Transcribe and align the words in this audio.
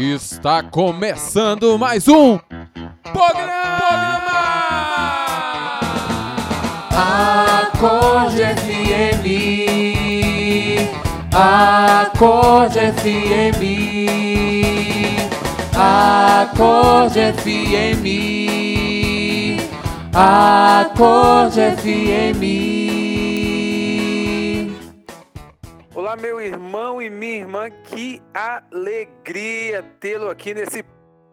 Está 0.00 0.62
começando 0.62 1.76
mais 1.76 2.06
um 2.06 2.38
programa! 3.02 3.58
Acorde 6.92 8.44
FM, 8.54 9.26
Acorde 11.34 12.78
FM, 12.92 13.62
Acorde 15.76 17.32
FM, 17.32 18.04
Acorde 20.14 21.60
FM. 21.76 22.42
Olá, 25.92 26.14
meu 26.14 26.40
irmão 26.40 27.02
e 27.02 27.10
minha 27.10 27.38
irmã, 27.38 27.68
que 27.90 28.17
alegria 28.34 29.82
tê-lo 30.00 30.30
aqui 30.30 30.54
nesse 30.54 30.84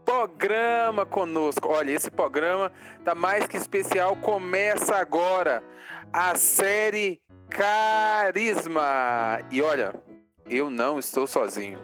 programa 0.06 1.06
conosco. 1.06 1.68
Olha, 1.68 1.92
esse 1.92 2.12
programa 2.12 2.72
tá 3.04 3.16
mais 3.16 3.48
que 3.48 3.58
especial. 3.58 4.16
Começa 4.18 4.96
agora 4.96 5.64
a 6.14 6.36
série 6.36 7.20
Carisma. 7.50 9.40
E 9.52 9.62
olha, 9.62 9.94
eu 10.48 10.70
não 10.70 11.00
estou 11.00 11.26
sozinho. 11.26 11.80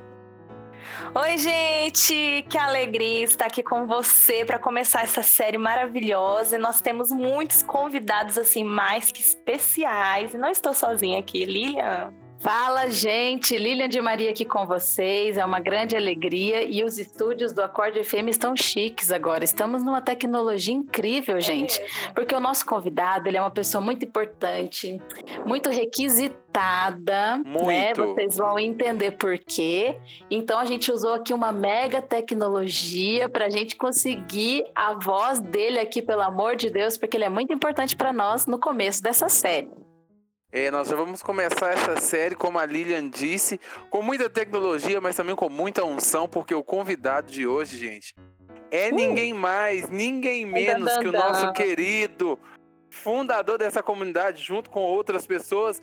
Oi, 1.13 1.37
gente! 1.37 2.45
Que 2.49 2.57
alegria 2.57 3.23
estar 3.23 3.45
aqui 3.45 3.61
com 3.63 3.85
você 3.85 4.45
para 4.45 4.57
começar 4.57 5.03
essa 5.03 5.23
série 5.23 5.57
maravilhosa. 5.57 6.55
E 6.55 6.59
nós 6.59 6.81
temos 6.81 7.11
muitos 7.11 7.63
convidados 7.63 8.37
assim 8.37 8.63
mais 8.63 9.11
que 9.11 9.21
especiais. 9.21 10.33
E 10.33 10.37
não 10.37 10.49
estou 10.49 10.73
sozinha 10.73 11.19
aqui, 11.19 11.45
Lilian. 11.45 12.13
Fala, 12.41 12.89
gente! 12.89 13.55
Lilian 13.55 13.87
de 13.87 14.01
Maria 14.01 14.31
aqui 14.31 14.43
com 14.45 14.65
vocês. 14.65 15.37
É 15.37 15.45
uma 15.45 15.59
grande 15.59 15.95
alegria 15.95 16.63
e 16.63 16.83
os 16.83 16.97
estúdios 16.97 17.53
do 17.53 17.61
Acorde 17.61 18.03
FM 18.03 18.29
estão 18.29 18.55
chiques 18.55 19.11
agora. 19.11 19.43
Estamos 19.43 19.83
numa 19.83 20.01
tecnologia 20.01 20.73
incrível, 20.73 21.39
gente. 21.39 21.79
Porque 22.15 22.33
o 22.33 22.39
nosso 22.39 22.65
convidado, 22.65 23.27
ele 23.27 23.37
é 23.37 23.41
uma 23.41 23.51
pessoa 23.51 23.79
muito 23.79 24.03
importante, 24.03 24.99
muito 25.45 25.69
requisitada, 25.69 27.37
Muito. 27.45 27.67
né? 27.67 27.93
Vocês 27.93 28.37
vão 28.37 28.57
entender 28.57 29.11
por 29.11 29.37
quê. 29.37 29.95
Então 30.27 30.57
a 30.57 30.65
gente 30.65 30.91
usou 30.91 31.13
aqui 31.13 31.35
uma 31.35 31.51
mega 31.51 32.01
tecnologia 32.01 33.29
para 33.29 33.45
a 33.45 33.49
gente 33.49 33.75
conseguir 33.75 34.65
a 34.73 34.95
voz 34.95 35.39
dele 35.39 35.77
aqui, 35.77 36.01
pelo 36.01 36.23
amor 36.23 36.55
de 36.55 36.71
Deus, 36.71 36.97
porque 36.97 37.17
ele 37.17 37.25
é 37.25 37.29
muito 37.29 37.53
importante 37.53 37.95
para 37.95 38.11
nós 38.11 38.47
no 38.47 38.57
começo 38.57 38.99
dessa 39.03 39.29
série. 39.29 39.69
É, 40.51 40.69
nós 40.69 40.89
já 40.89 40.95
vamos 40.97 41.23
começar 41.23 41.71
essa 41.71 42.01
série, 42.01 42.35
como 42.35 42.59
a 42.59 42.65
Lilian 42.65 43.09
disse, 43.09 43.59
com 43.89 44.01
muita 44.01 44.29
tecnologia, 44.29 44.99
mas 44.99 45.15
também 45.15 45.33
com 45.33 45.49
muita 45.49 45.85
unção, 45.85 46.27
porque 46.27 46.53
o 46.53 46.61
convidado 46.63 47.31
de 47.31 47.47
hoje, 47.47 47.77
gente, 47.77 48.13
é 48.69 48.91
ninguém 48.91 49.33
mais, 49.33 49.89
ninguém 49.89 50.45
menos 50.45 50.97
que 50.97 51.07
o 51.07 51.11
nosso 51.11 51.53
querido 51.53 52.37
fundador 52.89 53.57
dessa 53.57 53.81
comunidade, 53.81 54.43
junto 54.43 54.69
com 54.69 54.81
outras 54.81 55.25
pessoas, 55.25 55.81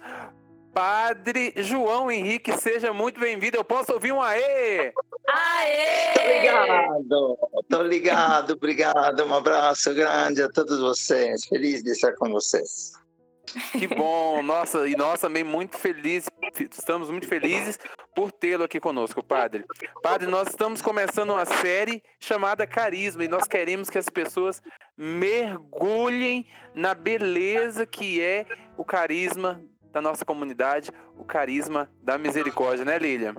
Padre 0.72 1.52
João 1.56 2.10
Henrique. 2.10 2.52
Seja 2.58 2.92
muito 2.92 3.18
bem-vindo. 3.18 3.56
Eu 3.56 3.64
posso 3.64 3.92
ouvir 3.92 4.12
um 4.12 4.20
aê? 4.20 4.92
Aê! 5.26 6.12
Obrigado, 6.20 7.38
tô 7.68 7.82
ligado, 7.82 8.52
obrigado. 8.52 9.24
Um 9.24 9.34
abraço 9.34 9.92
grande 9.94 10.42
a 10.42 10.48
todos 10.48 10.78
vocês. 10.78 11.46
Feliz 11.46 11.82
de 11.82 11.92
estar 11.92 12.12
com 12.16 12.30
vocês. 12.30 12.92
Que 13.72 13.86
bom, 13.86 14.42
nossa, 14.42 14.88
e 14.88 14.96
nós 14.96 15.20
também 15.20 15.44
muito 15.44 15.76
felizes, 15.78 16.28
estamos 16.58 17.10
muito 17.10 17.26
felizes 17.26 17.78
por 18.14 18.32
tê-lo 18.32 18.64
aqui 18.64 18.80
conosco, 18.80 19.22
padre. 19.22 19.64
Padre, 20.02 20.26
nós 20.26 20.48
estamos 20.48 20.82
começando 20.82 21.30
uma 21.30 21.44
série 21.44 22.02
chamada 22.18 22.66
Carisma 22.66 23.24
e 23.24 23.28
nós 23.28 23.46
queremos 23.46 23.88
que 23.88 23.98
as 23.98 24.08
pessoas 24.08 24.62
mergulhem 24.96 26.46
na 26.74 26.94
beleza 26.94 27.86
que 27.86 28.20
é 28.20 28.46
o 28.76 28.84
carisma 28.84 29.62
da 29.92 30.00
nossa 30.00 30.24
comunidade, 30.24 30.90
o 31.16 31.24
carisma 31.24 31.90
da 32.02 32.18
misericórdia, 32.18 32.84
né, 32.84 32.98
Lilian? 32.98 33.34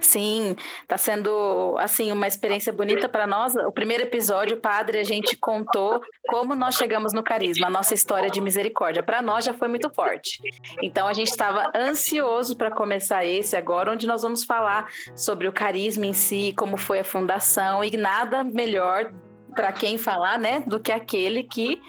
Sim, 0.00 0.56
está 0.82 0.96
sendo 0.96 1.76
assim 1.78 2.10
uma 2.10 2.26
experiência 2.26 2.72
bonita 2.72 3.08
para 3.08 3.26
nós. 3.26 3.54
O 3.54 3.72
primeiro 3.72 4.04
episódio, 4.04 4.56
padre, 4.56 4.98
a 4.98 5.04
gente 5.04 5.36
contou 5.36 6.00
como 6.26 6.54
nós 6.54 6.76
chegamos 6.76 7.12
no 7.12 7.22
carisma, 7.22 7.66
a 7.66 7.70
nossa 7.70 7.94
história 7.94 8.30
de 8.30 8.40
misericórdia. 8.40 9.02
Para 9.02 9.20
nós 9.20 9.44
já 9.44 9.52
foi 9.52 9.68
muito 9.68 9.90
forte. 9.90 10.38
Então 10.82 11.06
a 11.06 11.12
gente 11.12 11.28
estava 11.28 11.70
ansioso 11.74 12.56
para 12.56 12.70
começar 12.70 13.24
esse 13.24 13.56
agora, 13.56 13.92
onde 13.92 14.06
nós 14.06 14.22
vamos 14.22 14.44
falar 14.44 14.88
sobre 15.14 15.46
o 15.46 15.52
carisma 15.52 16.06
em 16.06 16.12
si, 16.12 16.54
como 16.56 16.76
foi 16.76 17.00
a 17.00 17.04
fundação 17.04 17.84
e 17.84 17.96
nada 17.96 18.42
melhor 18.42 19.12
para 19.54 19.72
quem 19.72 19.98
falar, 19.98 20.38
né, 20.38 20.60
do 20.66 20.78
que 20.78 20.92
aquele 20.92 21.42
que 21.42 21.80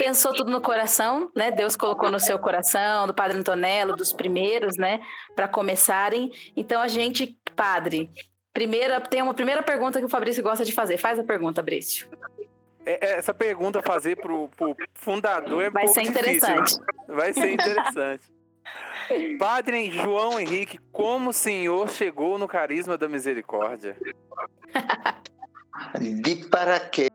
pensou 0.00 0.32
tudo 0.32 0.50
no 0.50 0.62
coração, 0.62 1.30
né? 1.36 1.50
Deus 1.50 1.76
colocou 1.76 2.10
no 2.10 2.18
seu 2.18 2.38
coração, 2.38 3.06
do 3.06 3.12
Padre 3.12 3.36
Antonello, 3.36 3.94
dos 3.94 4.14
primeiros, 4.14 4.78
né? 4.78 4.98
Para 5.36 5.46
começarem. 5.46 6.32
Então 6.56 6.80
a 6.80 6.88
gente, 6.88 7.36
Padre, 7.64 8.10
primeira 8.54 8.98
tem 9.02 9.20
uma 9.20 9.34
primeira 9.34 9.62
pergunta 9.62 9.98
que 9.98 10.04
o 10.06 10.08
Fabrício 10.08 10.42
gosta 10.42 10.64
de 10.64 10.72
fazer. 10.72 10.96
Faz 10.96 11.18
a 11.18 11.24
pergunta, 11.24 11.62
Brício. 11.62 12.08
É- 12.86 13.06
é- 13.06 13.18
Essa 13.18 13.34
pergunta 13.34 13.82
fazer 13.82 14.16
pro, 14.16 14.48
pro 14.56 14.74
fundador 14.94 15.62
é 15.62 15.68
um 15.68 15.72
Vai 15.72 15.84
pouco 15.84 16.00
ser 16.00 16.10
difícil. 16.10 16.38
interessante. 16.38 16.80
Vai 17.06 17.32
ser 17.34 17.52
interessante. 17.52 18.24
Padre 19.38 19.90
João 19.90 20.40
Henrique, 20.40 20.78
como 20.90 21.28
o 21.30 21.34
senhor 21.34 21.90
chegou 21.90 22.38
no 22.38 22.48
carisma 22.48 22.96
da 22.96 23.10
misericórdia? 23.10 23.94
De 26.00 26.36
paraquedas. 26.48 27.10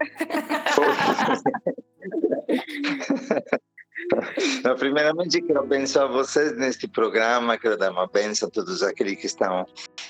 Não, 4.62 4.76
primeiramente, 4.76 5.40
quero 5.42 5.60
abençoar 5.60 6.10
vocês 6.10 6.56
neste 6.56 6.86
programa, 6.88 7.58
quero 7.58 7.76
dar 7.76 7.90
uma 7.90 8.06
bênção 8.06 8.48
a 8.48 8.50
todos 8.50 8.82
aqueles 8.82 9.18
que 9.18 9.26
estão 9.26 9.66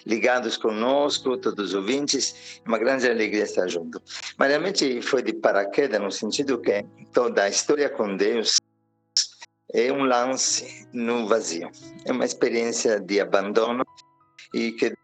ligados 0.06 0.56
conosco, 0.56 1.36
todos 1.36 1.70
os 1.70 1.74
ouvintes, 1.74 2.60
uma 2.66 2.78
grande 2.78 3.08
alegria 3.08 3.44
estar 3.44 3.68
junto. 3.68 4.00
Mas 4.36 4.48
realmente 4.48 5.00
foi 5.02 5.22
de 5.22 5.32
paraquedas, 5.32 6.00
no 6.00 6.10
sentido 6.10 6.60
que 6.60 6.84
toda 7.12 7.44
a 7.44 7.48
história 7.48 7.88
com 7.88 8.16
Deus 8.16 8.60
é 9.72 9.92
um 9.92 10.04
lance 10.04 10.86
no 10.92 11.26
vazio, 11.26 11.70
é 12.04 12.12
uma 12.12 12.24
experiência 12.24 13.00
de 13.00 13.20
abandono 13.20 13.84
e 14.52 14.72
que 14.72 14.94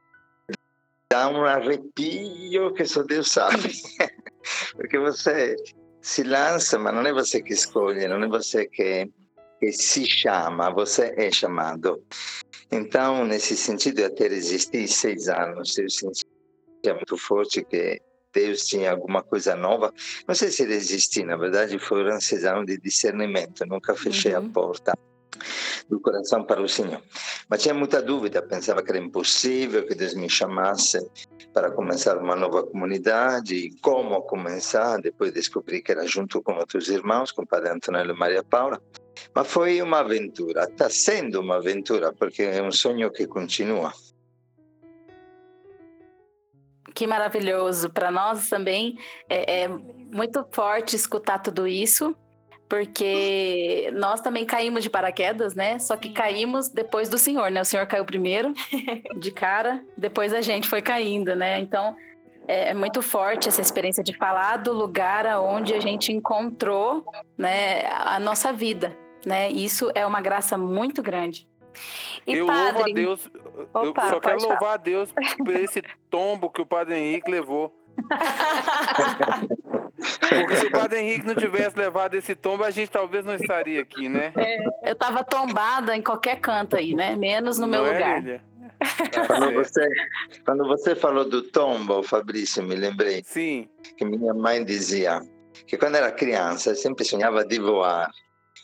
dá 1.11 1.29
um 1.29 1.45
arrepio 1.45 2.73
que 2.75 2.84
só 2.87 3.03
Deus 3.03 3.31
sabe. 3.31 3.73
Porque 4.77 4.99
você 4.99 5.56
se 6.00 6.22
lança, 6.22 6.78
mas 6.78 6.94
não 6.94 7.06
é 7.06 7.12
você 7.12 7.43
que 7.43 7.53
escolhe, 7.53 8.09
não 8.09 8.22
é 8.22 8.28
você 8.28 8.66
que, 8.66 9.11
que 9.59 9.72
se 9.72 10.06
chama, 10.06 10.71
você 10.71 11.15
é 11.16 11.31
chamado. 11.31 12.03
Então, 12.72 13.25
nesse 13.25 13.56
sentido, 13.56 14.00
eu 14.00 14.06
até 14.06 14.28
resisti 14.28 14.87
seis 14.88 15.28
anos, 15.28 15.77
eu 15.77 15.91
sentia 15.91 16.94
muito 16.94 17.16
forte 17.16 17.65
que 17.65 18.00
Deus 18.33 18.66
tinha 18.66 18.93
alguma 18.93 19.22
coisa 19.22 19.56
nova. 19.56 19.93
Não 20.27 20.34
sei 20.34 20.50
se 20.50 20.65
resisti, 20.65 21.25
na 21.25 21.37
verdade, 21.37 21.78
foram 21.78 22.21
seis 22.21 22.44
anos 22.44 22.67
de 22.67 22.78
discernimento, 22.78 23.67
nunca 23.67 23.94
fechei 23.94 24.34
a 24.34 24.41
Uhum. 24.41 24.53
porta 24.53 24.93
do 25.89 26.01
coração 26.01 26.45
para 26.45 26.61
o 26.61 26.69
Senhor. 26.69 27.03
Mas 27.49 27.63
tinha 27.63 27.75
muita 27.75 28.01
dúvida, 28.01 28.43
pensava 28.43 28.83
que 28.83 28.91
era 28.91 28.99
impossível 28.99 29.87
que 29.87 29.95
Deus 29.95 30.15
me 30.15 30.29
chamasse 30.29 30.99
para 31.53 31.71
começar 31.71 32.17
uma 32.17 32.37
nova 32.37 32.63
comunidade 32.63 33.55
e 33.55 33.81
como 33.81 34.23
começar. 34.23 35.01
Depois 35.01 35.33
descobri 35.33 35.83
que 35.83 35.93
era 35.93 36.07
junto 36.07 36.43
com 36.43 36.55
outros 36.55 36.89
irmãos, 36.89 37.33
com 37.33 37.43
o 37.43 37.47
Padre 37.47 37.71
Antonello 37.71 38.15
e 38.15 38.19
Maria 38.19 38.43
Paula. 38.43 38.81
Mas 39.35 39.49
foi 39.49 39.83
uma 39.83 40.01
aventura, 40.01 40.65
está 40.65 40.89
sendo 40.89 41.41
uma 41.41 41.57
aventura, 41.57 42.12
porque 42.12 42.43
é 42.43 42.62
um 42.62 42.73
sonho 42.73 43.11
que 43.11 43.27
continua. 43.27 43.93
Que 46.94 47.06
maravilhoso. 47.06 47.91
Para 47.91 48.11
nós 48.11 48.49
também 48.49 48.99
é, 49.29 49.62
é 49.62 49.69
muito 49.69 50.44
forte 50.53 50.97
escutar 50.97 51.38
tudo 51.38 51.67
isso, 51.67 52.15
porque 52.70 53.90
nós 53.94 54.20
também 54.20 54.46
caímos 54.46 54.84
de 54.84 54.88
paraquedas, 54.88 55.56
né? 55.56 55.81
Só 55.81 55.96
que 55.96 56.11
caímos 56.11 56.69
depois 56.69 57.08
do 57.08 57.19
Senhor, 57.19 57.50
né? 57.50 57.61
O 57.61 57.64
Senhor 57.64 57.84
caiu 57.84 58.05
primeiro, 58.05 58.55
de 59.19 59.32
cara, 59.32 59.84
depois 59.96 60.32
a 60.32 60.40
gente 60.40 60.69
foi 60.69 60.81
caindo, 60.81 61.34
né? 61.34 61.58
Então 61.58 61.96
é, 62.46 62.69
é 62.69 62.75
muito 62.75 63.02
forte 63.02 63.49
essa 63.49 63.61
experiência 63.61 64.05
de 64.05 64.17
falar 64.17 64.58
do 64.58 64.72
lugar 64.72 65.26
aonde 65.26 65.75
a 65.75 65.81
gente 65.81 66.12
encontrou, 66.12 67.05
né, 67.37 67.87
a 67.87 68.20
nossa 68.20 68.52
vida, 68.52 68.96
né? 69.26 69.50
Isso 69.50 69.90
é 69.93 70.06
uma 70.06 70.20
graça 70.20 70.56
muito 70.56 71.02
grande. 71.02 71.49
E 72.25 72.34
eu 72.34 72.46
louvo 72.46 72.61
a 72.61 72.73
padre, 72.73 72.94
Deus, 72.94 73.31
eu 73.34 73.90
Opa, 73.90 74.11
só 74.11 74.20
quero 74.20 74.43
louvar 74.43 74.75
a 74.75 74.76
Deus 74.76 75.12
por 75.12 75.56
esse 75.56 75.82
tombo 76.08 76.49
que 76.50 76.62
o 76.62 76.66
Padre 76.66 76.96
Henrique 76.96 77.31
levou. 77.31 77.75
Porque 80.29 80.56
se 80.56 80.67
o 80.67 80.70
Padre 80.70 81.00
Henrique 81.00 81.26
não 81.26 81.35
tivesse 81.35 81.76
levado 81.79 82.14
esse 82.14 82.35
tombo, 82.35 82.64
a 82.64 82.70
gente 82.70 82.91
talvez 82.91 83.25
não 83.25 83.35
estaria 83.35 83.81
aqui, 83.81 84.08
né? 84.08 84.32
eu 84.82 84.94
tava 84.94 85.23
tombada 85.25 85.97
em 85.97 86.02
qualquer 86.02 86.41
canto 86.41 86.76
aí, 86.76 86.94
né? 86.94 87.17
Menos 87.17 87.58
no 87.58 87.67
meu 87.67 87.82
Não 87.82 87.91
é, 87.91 87.93
lugar. 87.93 88.19
Lília? 88.20 88.43
Quando 89.26 89.52
você, 89.52 89.88
quando 90.44 90.67
você 90.67 90.94
falou 90.94 91.29
do 91.29 91.43
tombo, 91.43 92.02
Fabrício, 92.02 92.62
me 92.62 92.75
lembrei 92.75 93.23
Sim. 93.25 93.69
que 93.97 94.05
minha 94.05 94.32
mãe 94.32 94.64
dizia 94.64 95.20
que 95.67 95.76
quando 95.76 95.97
era 95.97 96.11
criança 96.11 96.75
sempre 96.75 97.05
sonhava 97.05 97.44
de 97.44 97.58
voar. 97.58 98.11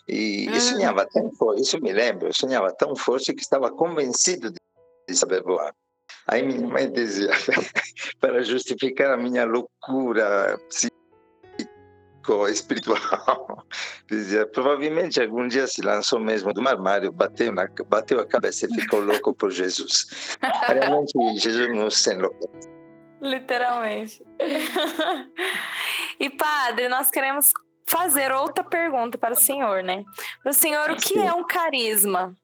E, 0.08 0.48
e 0.48 0.60
sonhava 0.60 1.04
tão 1.04 1.32
forte, 1.32 1.62
isso 1.62 1.80
me 1.82 1.92
lembro, 1.92 2.32
sonhava 2.32 2.72
tão 2.72 2.94
forte 2.94 3.34
que 3.34 3.42
estava 3.42 3.72
convencido 3.72 4.52
de 4.52 5.16
saber 5.16 5.42
voar. 5.42 5.74
Aí 6.26 6.42
minha 6.42 6.66
mãe 6.66 6.90
dizia, 6.90 7.30
para 8.20 8.42
justificar 8.42 9.12
a 9.12 9.16
minha 9.16 9.44
loucura 9.44 10.58
psico-espiritual, 10.68 13.64
dizia, 14.10 14.44
provavelmente 14.46 15.22
algum 15.22 15.46
dia 15.46 15.66
se 15.66 15.82
lançou 15.82 16.18
mesmo 16.18 16.52
do 16.52 16.68
armário, 16.68 17.12
bateu, 17.12 17.52
na, 17.52 17.68
bateu 17.88 18.18
a 18.20 18.26
cabeça 18.26 18.66
e 18.66 18.74
ficou 18.74 18.98
louco 19.00 19.32
por 19.34 19.52
Jesus. 19.52 20.36
Realmente, 20.66 21.12
Jesus 21.38 21.72
nos 21.74 22.06
enlouquece. 22.06 22.76
Literalmente. 23.20 24.22
e 26.20 26.30
padre, 26.30 26.88
nós 26.88 27.10
queremos 27.10 27.52
fazer 27.86 28.32
outra 28.32 28.64
pergunta 28.64 29.16
para 29.16 29.32
o 29.32 29.36
senhor, 29.36 29.82
né? 29.82 30.04
Para 30.42 30.50
o 30.50 30.54
senhor, 30.54 30.90
o 30.90 30.96
que 30.96 31.18
é 31.18 31.32
um 31.32 31.44
carisma? 31.44 32.36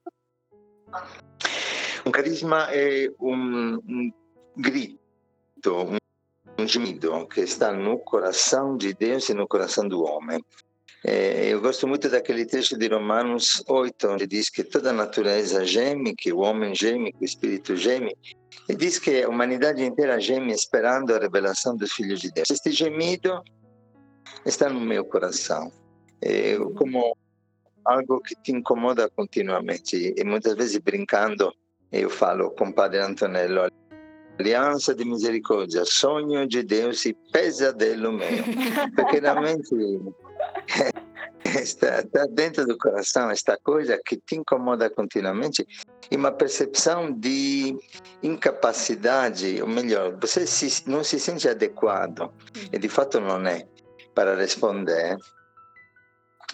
Um 2.05 2.11
carisma 2.11 2.69
é 2.73 3.09
um, 3.21 4.11
grito, 4.57 4.99
um, 5.67 5.97
um 6.59 6.67
gemido 6.67 7.27
que 7.29 7.41
está 7.41 7.73
no 7.73 7.99
coração 7.99 8.77
de 8.77 8.93
Deus 8.93 9.29
e 9.29 9.35
no 9.35 9.47
coração 9.47 9.87
do 9.87 10.03
homem. 10.03 10.45
Eu 11.05 11.61
gosto 11.61 11.87
muito 11.87 12.09
daquele 12.09 12.45
texto 12.45 12.77
de 12.77 12.89
Romanos 12.89 13.63
8, 13.69 14.09
onde 14.09 14.27
diz 14.27 14.49
que 14.49 14.63
toda 14.65 14.91
a 14.91 14.93
natureza 14.93 15.65
geme, 15.65 16.15
que 16.15 16.33
o 16.33 16.39
homem 16.39 16.75
geme, 16.75 17.13
que 17.13 17.23
o 17.23 17.25
espírito 17.25 17.77
geme, 17.77 18.17
e 18.69 18.75
diz 18.75 18.99
que 18.99 19.23
a 19.23 19.29
humanidade 19.29 19.85
inteira 19.85 20.21
geme 20.21 20.53
esperando 20.53 21.15
a 21.15 21.19
revelação 21.19 21.77
dos 21.77 21.93
filhos 21.93 22.21
de 22.21 22.31
Deus. 22.31 22.51
Este 22.51 22.71
gemido 22.71 23.43
está 24.45 24.69
no 24.69 24.81
meu 24.81 25.05
coração, 25.05 25.73
como 26.77 27.17
algo 27.85 28.21
que 28.21 28.37
te 28.37 28.53
incomoda 28.53 29.11
continuamente, 29.11 30.15
e 30.17 30.25
muitas 30.25 30.55
vezes 30.55 30.79
brincando, 30.79 31.53
eu 31.93 32.09
falo 32.09 32.51
com 32.53 32.69
o 32.69 32.73
Padre 32.73 33.01
Antonello, 33.01 33.71
aliança 34.39 34.95
de 34.95 35.05
misericórdia, 35.05 35.85
sonho 35.85 36.47
de 36.47 36.63
Deus 36.63 37.05
e 37.05 37.15
pesadelo 37.33 38.13
meu, 38.13 38.29
porque 38.97 39.21
realmente 39.21 39.75
está, 41.45 42.01
está 42.01 42.27
dentro 42.31 42.67
do 42.67 42.79
coração 42.79 43.31
esta 43.31 43.57
coisa 43.59 44.01
que 44.05 44.17
te 44.17 44.37
incomoda 44.37 44.89
continuamente 44.89 45.67
e 46.11 46.17
uma 46.17 46.33
percepção 46.33 47.13
de 47.13 47.77
incapacidade, 48.23 49.61
ou 49.61 49.69
melhor, 49.69 50.17
você 50.21 50.47
se, 50.47 50.89
não 50.89 51.05
se 51.05 51.19
sente 51.19 51.49
adequado 51.49 52.33
e 52.73 52.79
de 52.79 52.89
fato 52.89 53.21
não 53.21 53.47
é 53.47 53.67
para 54.15 54.35
responder. 54.35 55.17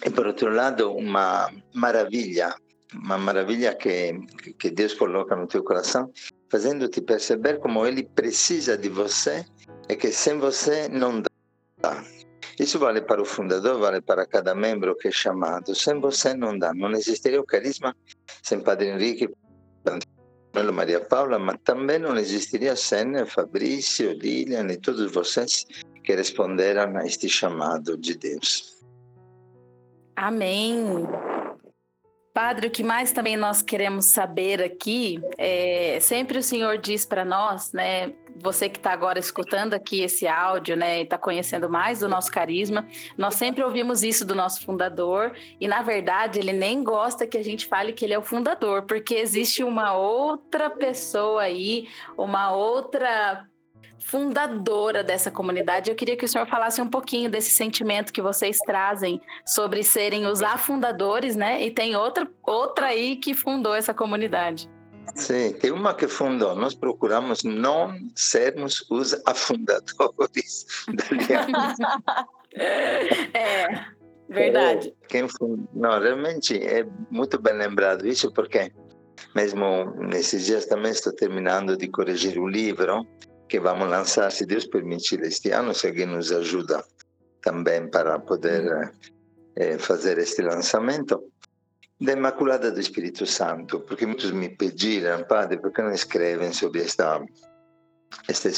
E 0.05 0.09
por 0.09 0.27
outro 0.27 0.49
lado, 0.49 0.93
uma 0.93 1.51
maravilha, 1.73 2.55
uma 2.93 3.17
maravilha 3.17 3.75
que, 3.75 4.19
que 4.57 4.69
Deus 4.69 4.93
coloca 4.93 5.35
no 5.35 5.47
teu 5.47 5.63
coração, 5.63 6.11
fazendo-te 6.49 7.01
perceber 7.01 7.59
como 7.59 7.85
Ele 7.85 8.03
precisa 8.03 8.77
de 8.77 8.89
você 8.89 9.45
e 9.87 9.95
que 9.95 10.11
sem 10.11 10.39
você 10.39 10.87
não 10.89 11.21
dá. 11.21 12.03
Isso 12.59 12.77
vale 12.77 13.01
para 13.01 13.21
o 13.21 13.25
fundador, 13.25 13.79
vale 13.79 14.01
para 14.01 14.25
cada 14.25 14.53
membro 14.53 14.95
que 14.95 15.07
é 15.07 15.11
chamado. 15.11 15.73
Sem 15.73 15.99
você 15.99 16.33
não 16.33 16.57
dá. 16.57 16.73
Não 16.73 16.91
existiria 16.91 17.39
o 17.39 17.45
carisma 17.45 17.95
sem 18.43 18.59
Padre 18.59 18.89
Henrique, 18.89 19.29
Padre 20.51 20.71
Maria 20.71 20.99
Paula, 20.99 21.39
mas 21.39 21.57
também 21.63 21.99
não 21.99 22.17
existiria 22.17 22.75
sem 22.75 23.25
Fabrício, 23.25 24.11
Lilian 24.11 24.67
e 24.67 24.77
todos 24.77 25.09
vocês 25.11 25.65
que 26.03 26.13
responderam 26.13 26.97
a 26.97 27.05
este 27.05 27.29
chamado 27.29 27.97
de 27.97 28.15
Deus. 28.15 28.83
Amém. 30.17 31.07
Padre, 32.33 32.67
o 32.67 32.71
que 32.71 32.83
mais 32.83 33.11
também 33.11 33.35
nós 33.35 33.61
queremos 33.61 34.05
saber 34.05 34.61
aqui, 34.61 35.19
é, 35.37 35.97
sempre 35.99 36.37
o 36.37 36.43
Senhor 36.43 36.77
diz 36.77 37.05
para 37.05 37.25
nós, 37.25 37.73
né? 37.73 38.13
Você 38.41 38.69
que 38.69 38.77
está 38.77 38.93
agora 38.93 39.19
escutando 39.19 39.73
aqui 39.73 40.01
esse 40.01 40.25
áudio, 40.25 40.77
né, 40.77 40.99
e 40.99 41.03
está 41.03 41.17
conhecendo 41.17 41.69
mais 41.69 41.99
do 41.99 42.07
nosso 42.07 42.31
carisma, 42.31 42.87
nós 43.17 43.35
sempre 43.35 43.61
ouvimos 43.61 44.01
isso 44.01 44.23
do 44.25 44.33
nosso 44.33 44.63
fundador, 44.63 45.33
e 45.59 45.67
na 45.67 45.81
verdade 45.81 46.39
ele 46.39 46.53
nem 46.53 46.81
gosta 46.81 47.27
que 47.27 47.37
a 47.37 47.43
gente 47.43 47.65
fale 47.65 47.91
que 47.91 48.05
ele 48.05 48.13
é 48.13 48.19
o 48.19 48.23
fundador, 48.23 48.83
porque 48.83 49.15
existe 49.15 49.61
uma 49.61 49.93
outra 49.93 50.69
pessoa 50.69 51.41
aí, 51.41 51.89
uma 52.17 52.53
outra 52.53 53.45
fundadora 53.99 55.03
dessa 55.03 55.29
comunidade. 55.29 55.89
Eu 55.89 55.95
queria 55.95 56.15
que 56.15 56.25
o 56.25 56.27
senhor 56.27 56.47
falasse 56.47 56.81
um 56.81 56.89
pouquinho 56.89 57.29
desse 57.29 57.51
sentimento 57.51 58.13
que 58.13 58.21
vocês 58.21 58.57
trazem 58.59 59.21
sobre 59.45 59.83
serem 59.83 60.25
os 60.25 60.41
afundadores, 60.41 61.35
né? 61.35 61.61
E 61.63 61.71
tem 61.71 61.95
outra, 61.95 62.27
outra 62.43 62.87
aí 62.87 63.15
que 63.17 63.33
fundou 63.33 63.75
essa 63.75 63.93
comunidade. 63.93 64.69
Sim, 65.15 65.53
tem 65.53 65.71
uma 65.71 65.93
que 65.93 66.07
fundou. 66.07 66.55
Nós 66.55 66.73
procuramos 66.73 67.43
não 67.43 67.93
sermos 68.15 68.85
os 68.89 69.13
afundadores 69.25 70.65
da. 70.93 72.25
É, 72.51 73.85
verdade. 74.27 74.91
Quem 75.07 75.27
fund... 75.29 75.67
Não, 75.71 75.99
realmente 75.99 76.57
é 76.57 76.83
muito 77.11 77.39
bem 77.39 77.53
lembrado 77.53 78.07
isso, 78.07 78.33
porque 78.33 78.71
mesmo 79.35 79.93
nesses 79.99 80.47
dias 80.47 80.65
também 80.65 80.91
estou 80.91 81.13
terminando 81.13 81.77
de 81.77 81.87
corrigir 81.87 82.39
um 82.39 82.47
livro 82.47 83.05
que 83.49 83.59
vamos 83.59 83.89
lançar, 83.89 84.31
se 84.31 84.45
Deus 84.45 84.65
permitir, 84.67 85.21
este 85.23 85.51
ano, 85.51 85.73
se 85.73 85.87
alguém 85.87 86.05
nos 86.05 86.31
ajuda 86.31 86.83
também 87.41 87.89
para 87.89 88.19
poder 88.19 88.93
eh, 89.55 89.77
fazer 89.79 90.19
este 90.19 90.43
lançamento, 90.43 91.31
da 91.99 92.13
Imaculada 92.13 92.71
do 92.71 92.79
Espírito 92.79 93.25
Santo, 93.25 93.81
porque 93.81 94.05
muitos 94.05 94.31
me 94.31 94.49
pediram, 94.49 95.23
padre, 95.23 95.57
por 95.57 95.73
que 95.73 95.81
não 95.81 95.91
escrevem 95.91 96.53
sobre 96.53 96.81
esta, 96.81 97.21
esta 98.27 98.51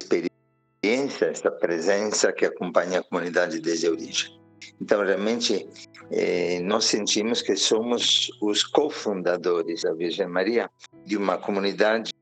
experiência, 0.00 1.26
esta 1.26 1.50
presença 1.50 2.32
que 2.32 2.46
acompanha 2.46 3.00
a 3.00 3.02
comunidade 3.02 3.60
desde 3.60 3.88
a 3.88 3.90
origem. 3.90 4.40
Então, 4.80 5.04
realmente, 5.04 5.68
eh, 6.10 6.60
nós 6.60 6.86
sentimos 6.86 7.42
que 7.42 7.56
somos 7.56 8.30
os 8.40 8.62
cofundadores 8.64 9.82
da 9.82 9.92
Virgem 9.92 10.28
Maria 10.28 10.70
de 11.04 11.16
uma 11.16 11.36
comunidade 11.36 12.12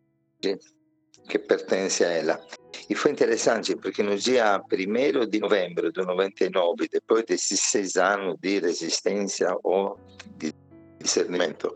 que 1.30 1.38
pertence 1.38 2.04
a 2.04 2.10
ela. 2.10 2.40
E 2.88 2.94
foi 2.94 3.12
interessante 3.12 3.76
porque 3.76 4.02
no 4.02 4.16
dia 4.16 4.60
1 4.70 5.26
de 5.26 5.38
novembro 5.38 5.92
de 5.92 6.02
99, 6.02 6.88
depois 6.92 7.24
desses 7.24 7.60
seis 7.60 7.96
anos 7.96 8.36
de 8.40 8.58
resistência 8.58 9.56
ou 9.62 9.98
de 10.38 10.52
discernimento, 11.00 11.74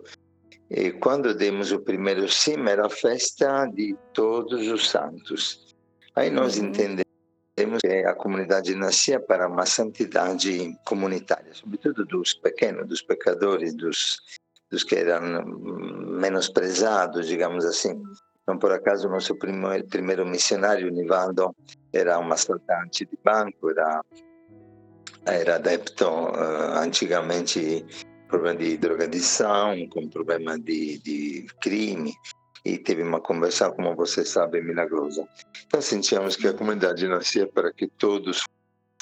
e 0.68 0.90
quando 0.90 1.34
demos 1.34 1.70
o 1.70 1.80
primeiro 1.80 2.28
sim, 2.28 2.56
era 2.68 2.86
a 2.86 2.90
festa 2.90 3.66
de 3.66 3.96
todos 4.12 4.66
os 4.66 4.90
santos. 4.90 5.74
Aí 6.16 6.30
nós 6.30 6.58
Uhum. 6.58 6.66
entendemos 6.66 7.04
que 7.80 8.04
a 8.06 8.14
comunidade 8.14 8.74
nascia 8.74 9.20
para 9.20 9.46
uma 9.46 9.66
santidade 9.66 10.76
comunitária, 10.84 11.52
sobretudo 11.54 12.04
dos 12.04 12.34
pequenos, 12.34 12.88
dos 12.88 13.02
pecadores, 13.02 13.74
dos, 13.74 14.20
dos 14.70 14.82
que 14.82 14.96
eram 14.96 15.44
menosprezados, 16.20 17.28
digamos 17.28 17.64
assim. 17.64 18.02
Não 18.46 18.58
por 18.58 18.72
acaso 18.72 19.08
nosso 19.08 19.34
primeiro, 19.36 19.86
primeiro 19.86 20.26
missionário, 20.26 20.90
Nivaldo, 20.90 21.54
era 21.92 22.18
um 22.18 22.30
assaltante 22.30 23.06
de 23.06 23.18
banco, 23.24 23.70
era, 23.70 24.02
era 25.24 25.54
adepto 25.56 26.06
uh, 26.06 26.78
antigamente 26.78 27.84
problema 28.28 28.56
de 28.58 28.76
drogadição, 28.76 29.88
com 29.88 30.08
problema 30.08 30.58
de, 30.58 30.98
de 30.98 31.46
crime, 31.60 32.12
e 32.64 32.78
teve 32.78 33.02
uma 33.02 33.20
conversão, 33.20 33.72
como 33.72 33.94
você 33.94 34.24
sabe, 34.24 34.60
milagrosa. 34.60 35.26
Então 35.66 35.80
sentíamos 35.80 36.36
que 36.36 36.48
a 36.48 36.52
comunidade 36.52 37.06
nascia 37.06 37.46
para 37.46 37.72
que 37.72 37.86
todos 37.86 38.42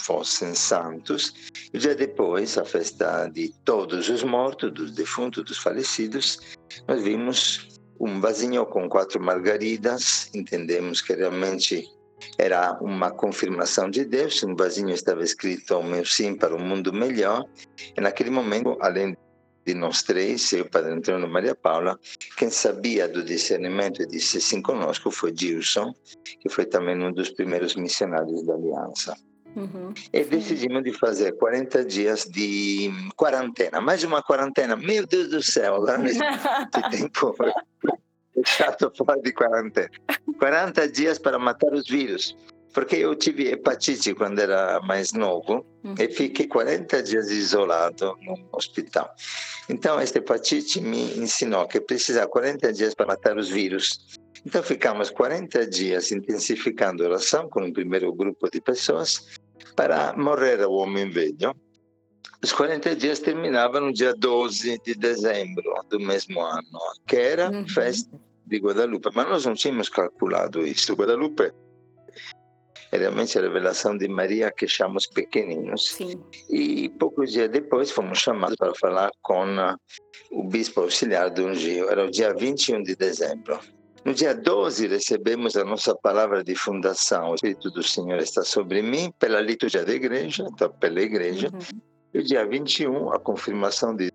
fossem 0.00 0.54
santos. 0.54 1.50
E 1.72 1.78
já 1.78 1.94
depois, 1.94 2.58
a 2.58 2.64
festa 2.64 3.28
de 3.28 3.52
todos 3.64 4.08
os 4.08 4.22
mortos, 4.22 4.72
dos 4.72 4.92
defuntos, 4.92 5.44
dos 5.44 5.58
falecidos, 5.58 6.56
nós 6.88 7.02
vimos 7.02 7.80
um 8.02 8.20
vasinho 8.20 8.66
com 8.66 8.88
quatro 8.88 9.22
margaridas, 9.22 10.28
entendemos 10.34 11.00
que 11.00 11.14
realmente 11.14 11.88
era 12.36 12.76
uma 12.80 13.12
confirmação 13.12 13.88
de 13.88 14.04
Deus, 14.04 14.42
um 14.42 14.56
vasinho 14.56 14.90
estava 14.90 15.22
escrito 15.22 15.78
o 15.78 15.84
meu 15.84 16.04
sim 16.04 16.34
para 16.34 16.54
um 16.54 16.58
mundo 16.58 16.92
melhor, 16.92 17.44
e 17.96 18.00
naquele 18.00 18.30
momento, 18.30 18.76
além 18.80 19.16
de 19.64 19.74
nós 19.74 20.02
três, 20.02 20.52
eu, 20.52 20.68
Padre 20.68 20.94
Antônio 20.94 21.28
e 21.28 21.30
Maria 21.30 21.54
Paula, 21.54 21.96
quem 22.36 22.50
sabia 22.50 23.06
do 23.06 23.24
discernimento 23.24 24.02
e 24.02 24.06
disse 24.06 24.40
sim 24.40 24.60
conosco 24.60 25.08
foi 25.12 25.32
Gilson, 25.36 25.94
que 26.40 26.48
foi 26.48 26.66
também 26.66 27.00
um 27.00 27.12
dos 27.12 27.30
primeiros 27.30 27.76
missionários 27.76 28.44
da 28.44 28.54
Aliança. 28.54 29.16
Uhum. 29.54 29.92
E 30.12 30.24
decidimos 30.24 30.82
de 30.82 30.92
fazer 30.92 31.32
40 31.32 31.84
dias 31.84 32.24
de 32.24 32.90
quarentena, 33.16 33.80
mais 33.80 34.02
uma 34.02 34.22
quarentena. 34.22 34.76
Meu 34.76 35.06
Deus 35.06 35.28
do 35.28 35.42
céu, 35.42 35.76
agora 35.76 35.98
nesse 35.98 36.20
tempo 36.90 37.34
fechado 38.34 38.92
fora 38.96 39.20
de 39.20 39.32
quarentena. 39.32 39.90
40 40.38 40.88
dias 40.88 41.18
para 41.18 41.38
matar 41.38 41.72
os 41.72 41.86
vírus. 41.86 42.36
Porque 42.72 42.96
eu 42.96 43.14
tive 43.14 43.48
hepatite 43.48 44.14
quando 44.14 44.38
era 44.38 44.80
mais 44.80 45.12
novo 45.12 45.66
uhum. 45.84 45.94
e 45.98 46.08
fiquei 46.08 46.46
40 46.46 47.02
dias 47.02 47.30
isolado 47.30 48.16
no 48.22 48.48
hospital. 48.50 49.14
Então, 49.68 50.00
esta 50.00 50.18
hepatite 50.18 50.80
me 50.80 51.18
ensinou 51.18 51.68
que 51.68 51.80
precisa 51.80 52.26
40 52.26 52.72
dias 52.72 52.94
para 52.94 53.06
matar 53.06 53.36
os 53.36 53.50
vírus. 53.50 54.18
Então, 54.44 54.62
ficamos 54.62 55.10
40 55.10 55.66
dias 55.66 56.10
intensificando 56.10 57.04
a 57.04 57.08
oração 57.08 57.48
com 57.48 57.64
o 57.64 57.72
primeiro 57.72 58.12
grupo 58.12 58.50
de 58.50 58.60
pessoas 58.60 59.38
para 59.76 60.14
morrer 60.16 60.60
o 60.66 60.72
homem 60.72 61.08
velho. 61.10 61.54
Os 62.42 62.52
40 62.52 62.96
dias 62.96 63.20
terminavam 63.20 63.82
no 63.82 63.92
dia 63.92 64.12
12 64.14 64.80
de 64.84 64.94
dezembro 64.94 65.62
do 65.88 66.00
mesmo 66.00 66.40
ano, 66.40 66.80
que 67.06 67.16
era 67.16 67.50
uhum. 67.50 67.68
festa 67.68 68.10
de 68.44 68.58
Guadalupe. 68.58 69.10
Mas 69.14 69.28
nós 69.28 69.46
não 69.46 69.54
tínhamos 69.54 69.88
calculado 69.88 70.66
isso. 70.66 70.92
Guadalupe 70.94 71.52
é 72.90 72.98
realmente 72.98 73.38
a 73.38 73.42
revelação 73.42 73.96
de 73.96 74.08
Maria 74.08 74.50
que 74.50 74.66
chamamos 74.66 75.06
pequeninos. 75.06 75.92
Sim. 75.92 76.20
E 76.50 76.88
poucos 76.90 77.32
dias 77.32 77.48
depois 77.48 77.90
fomos 77.90 78.18
chamados 78.18 78.56
para 78.56 78.74
falar 78.74 79.10
com 79.22 79.46
o 80.32 80.44
bispo 80.44 80.80
auxiliar 80.80 81.30
do 81.30 81.46
Ungio. 81.46 81.88
Era 81.88 82.04
o 82.04 82.10
dia 82.10 82.34
21 82.34 82.82
de 82.82 82.96
dezembro. 82.96 83.60
No 84.04 84.12
dia 84.12 84.34
12 84.34 84.88
recebemos 84.88 85.56
a 85.56 85.64
nossa 85.64 85.94
palavra 85.94 86.42
de 86.42 86.56
fundação. 86.56 87.30
O 87.30 87.34
Espírito 87.36 87.70
do 87.70 87.82
Senhor 87.84 88.18
está 88.18 88.42
sobre 88.42 88.82
mim 88.82 89.12
pela 89.16 89.40
liturgia 89.40 89.84
da 89.84 89.92
igreja, 89.92 90.44
então 90.50 90.70
pela 90.72 91.00
igreja. 91.00 91.48
Uhum. 91.52 91.80
E 92.12 92.22
dia 92.22 92.44
21, 92.44 93.12
a 93.12 93.20
confirmação 93.20 93.94
de 93.94 94.10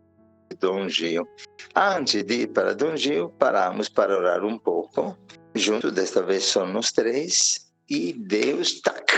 Dom 0.59 0.89
Gil. 0.89 1.25
Antes 1.73 2.23
de 2.23 2.41
ir 2.41 2.47
para 2.47 2.75
Dom 2.75 2.97
Gil, 2.97 3.29
paramos 3.29 3.87
para 3.87 4.17
orar 4.17 4.43
um 4.43 4.59
pouco. 4.59 5.17
Junto, 5.55 5.89
desta 5.89 6.21
vez 6.21 6.43
somos 6.43 6.91
três. 6.91 7.65
E 7.89 8.11
Deus, 8.11 8.81
tac, 8.81 9.09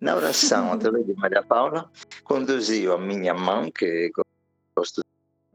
na 0.00 0.14
oração, 0.14 0.70
através 0.72 1.04
de 1.04 1.14
Maria 1.14 1.42
Paula, 1.42 1.90
conduziu 2.22 2.92
a 2.92 2.98
minha 2.98 3.34
mão, 3.34 3.70
que 3.72 4.10
gosto 4.76 5.02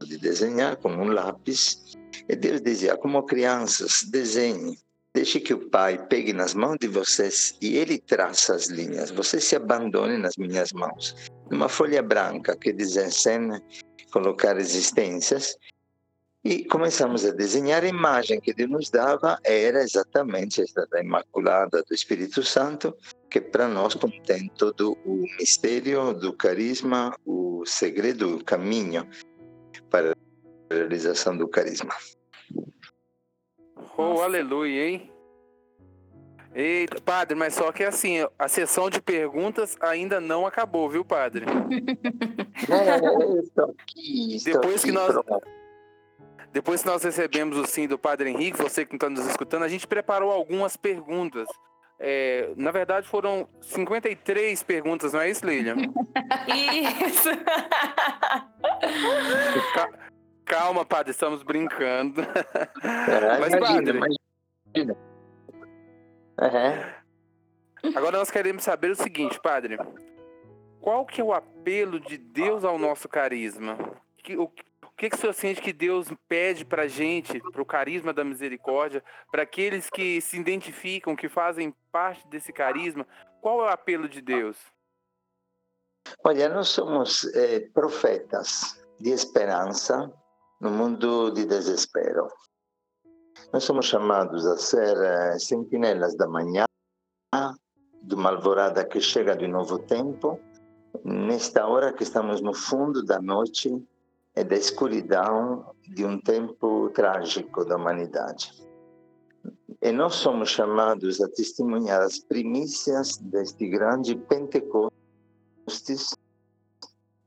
de 0.00 0.18
desenhar 0.18 0.76
com 0.76 0.90
um 0.90 1.08
lápis, 1.08 1.82
e 2.28 2.36
Deus 2.36 2.60
dizia, 2.60 2.96
como 2.96 3.22
crianças, 3.24 4.02
desenhe. 4.10 4.78
Deixe 5.14 5.40
que 5.40 5.54
o 5.54 5.70
Pai 5.70 5.96
pegue 6.08 6.32
nas 6.32 6.52
mãos 6.52 6.76
de 6.78 6.88
vocês 6.88 7.56
e 7.62 7.78
Ele 7.78 7.98
traça 7.98 8.54
as 8.54 8.66
linhas. 8.66 9.10
Vocês 9.10 9.44
se 9.44 9.56
abandonem 9.56 10.18
nas 10.18 10.36
minhas 10.36 10.72
mãos. 10.72 11.14
Numa 11.50 11.70
folha 11.70 12.02
branca 12.02 12.54
que 12.54 12.72
desencena, 12.72 13.62
colocar 14.12 14.58
existências. 14.58 15.56
E 16.44 16.64
começamos 16.66 17.24
a 17.24 17.32
desenhar 17.32 17.82
a 17.82 17.88
imagem 17.88 18.40
que 18.40 18.54
Deus 18.54 18.70
nos 18.70 18.90
dava, 18.90 19.38
era 19.42 19.82
exatamente 19.82 20.62
esta 20.62 20.86
da 20.86 21.02
Imaculada 21.02 21.82
do 21.82 21.94
Espírito 21.94 22.42
Santo, 22.42 22.94
que 23.28 23.40
para 23.40 23.66
nós 23.66 23.94
contém 23.94 24.48
todo 24.56 24.96
o 25.04 25.24
mistério 25.40 26.12
do 26.12 26.32
carisma, 26.32 27.16
o 27.26 27.64
segredo, 27.66 28.36
o 28.36 28.44
caminho 28.44 29.08
para 29.90 30.14
realização 30.70 31.36
do 31.36 31.48
carisma. 31.48 31.94
Oh, 33.96 34.20
aleluia, 34.20 34.88
hein? 34.88 35.10
Eita, 36.54 37.00
padre, 37.00 37.34
mas 37.34 37.54
só 37.54 37.70
que 37.70 37.84
assim, 37.84 38.26
a 38.38 38.48
sessão 38.48 38.88
de 38.88 39.00
perguntas 39.00 39.76
ainda 39.78 40.20
não 40.20 40.46
acabou, 40.46 40.88
viu, 40.88 41.04
padre? 41.04 41.44
depois 44.42 44.82
que 44.82 44.90
nós 44.90 45.14
depois 46.52 46.80
que 46.80 46.88
nós 46.88 47.02
recebemos 47.02 47.58
o 47.58 47.66
sim 47.66 47.86
do 47.86 47.98
padre 47.98 48.30
Henrique, 48.30 48.56
você 48.56 48.86
que 48.86 48.94
está 48.94 49.10
nos 49.10 49.26
escutando, 49.26 49.64
a 49.64 49.68
gente 49.68 49.86
preparou 49.86 50.32
algumas 50.32 50.74
perguntas. 50.74 51.46
É, 51.98 52.50
na 52.56 52.70
verdade, 52.70 53.06
foram 53.06 53.46
53 53.60 54.62
perguntas, 54.62 55.12
não 55.12 55.20
é 55.20 55.28
isso, 55.28 55.44
Lilian? 55.44 55.76
isso! 57.04 57.28
Calma, 60.46 60.86
padre, 60.86 61.10
estamos 61.10 61.42
brincando. 61.42 62.22
É, 62.22 63.38
Mas, 63.40 63.52
imagina, 63.52 64.00
padre. 64.00 64.16
Imagina. 64.74 64.96
Uhum. 66.38 67.92
Agora 67.96 68.18
nós 68.18 68.30
queremos 68.30 68.62
saber 68.62 68.92
o 68.92 68.96
seguinte, 68.96 69.40
padre. 69.40 69.76
Qual 70.80 71.04
que 71.04 71.20
é 71.20 71.24
o 71.24 71.32
apelo 71.32 71.98
de 71.98 72.16
Deus 72.16 72.64
ao 72.64 72.78
nosso 72.78 73.08
carisma? 73.08 73.76
O, 74.38 74.44
o 74.44 74.50
que, 74.96 75.10
que 75.10 75.16
o 75.16 75.18
senhor 75.18 75.32
sente 75.32 75.60
que 75.60 75.72
Deus 75.72 76.08
pede 76.28 76.64
para 76.64 76.86
gente, 76.86 77.40
para 77.50 77.62
o 77.62 77.66
carisma 77.66 78.12
da 78.12 78.22
misericórdia, 78.22 79.02
para 79.32 79.42
aqueles 79.42 79.90
que 79.90 80.20
se 80.20 80.38
identificam, 80.38 81.16
que 81.16 81.28
fazem 81.28 81.74
parte 81.90 82.26
desse 82.28 82.52
carisma? 82.52 83.04
Qual 83.40 83.60
é 83.60 83.64
o 83.64 83.72
apelo 83.72 84.08
de 84.08 84.20
Deus? 84.20 84.56
Olha, 86.22 86.48
nós 86.48 86.68
somos 86.68 87.24
eh, 87.34 87.68
profetas 87.74 88.80
de 88.98 89.10
esperança 89.10 90.12
no 90.60 90.70
mundo 90.70 91.30
de 91.30 91.44
desespero. 91.44 92.28
Nós 93.52 93.64
somos 93.64 93.86
chamados 93.86 94.46
a 94.46 94.56
ser 94.56 94.96
sentinelas 95.38 96.16
da 96.16 96.26
manhã, 96.26 96.66
de 98.02 98.14
uma 98.14 98.30
alvorada 98.30 98.84
que 98.84 99.00
chega 99.00 99.36
de 99.36 99.46
novo 99.46 99.78
tempo, 99.78 100.40
nesta 101.04 101.66
hora 101.66 101.92
que 101.92 102.02
estamos 102.02 102.40
no 102.40 102.54
fundo 102.54 103.04
da 103.04 103.20
noite 103.20 103.84
e 104.34 104.44
da 104.44 104.56
escuridão 104.56 105.74
de 105.94 106.04
um 106.04 106.20
tempo 106.20 106.90
trágico 106.90 107.64
da 107.64 107.76
humanidade. 107.76 108.66
E 109.82 109.92
nós 109.92 110.14
somos 110.14 110.48
chamados 110.48 111.20
a 111.20 111.28
testemunhar 111.28 112.00
as 112.02 112.18
primícias 112.18 113.18
deste 113.18 113.68
grande 113.68 114.16
Pentecostes 114.16 116.14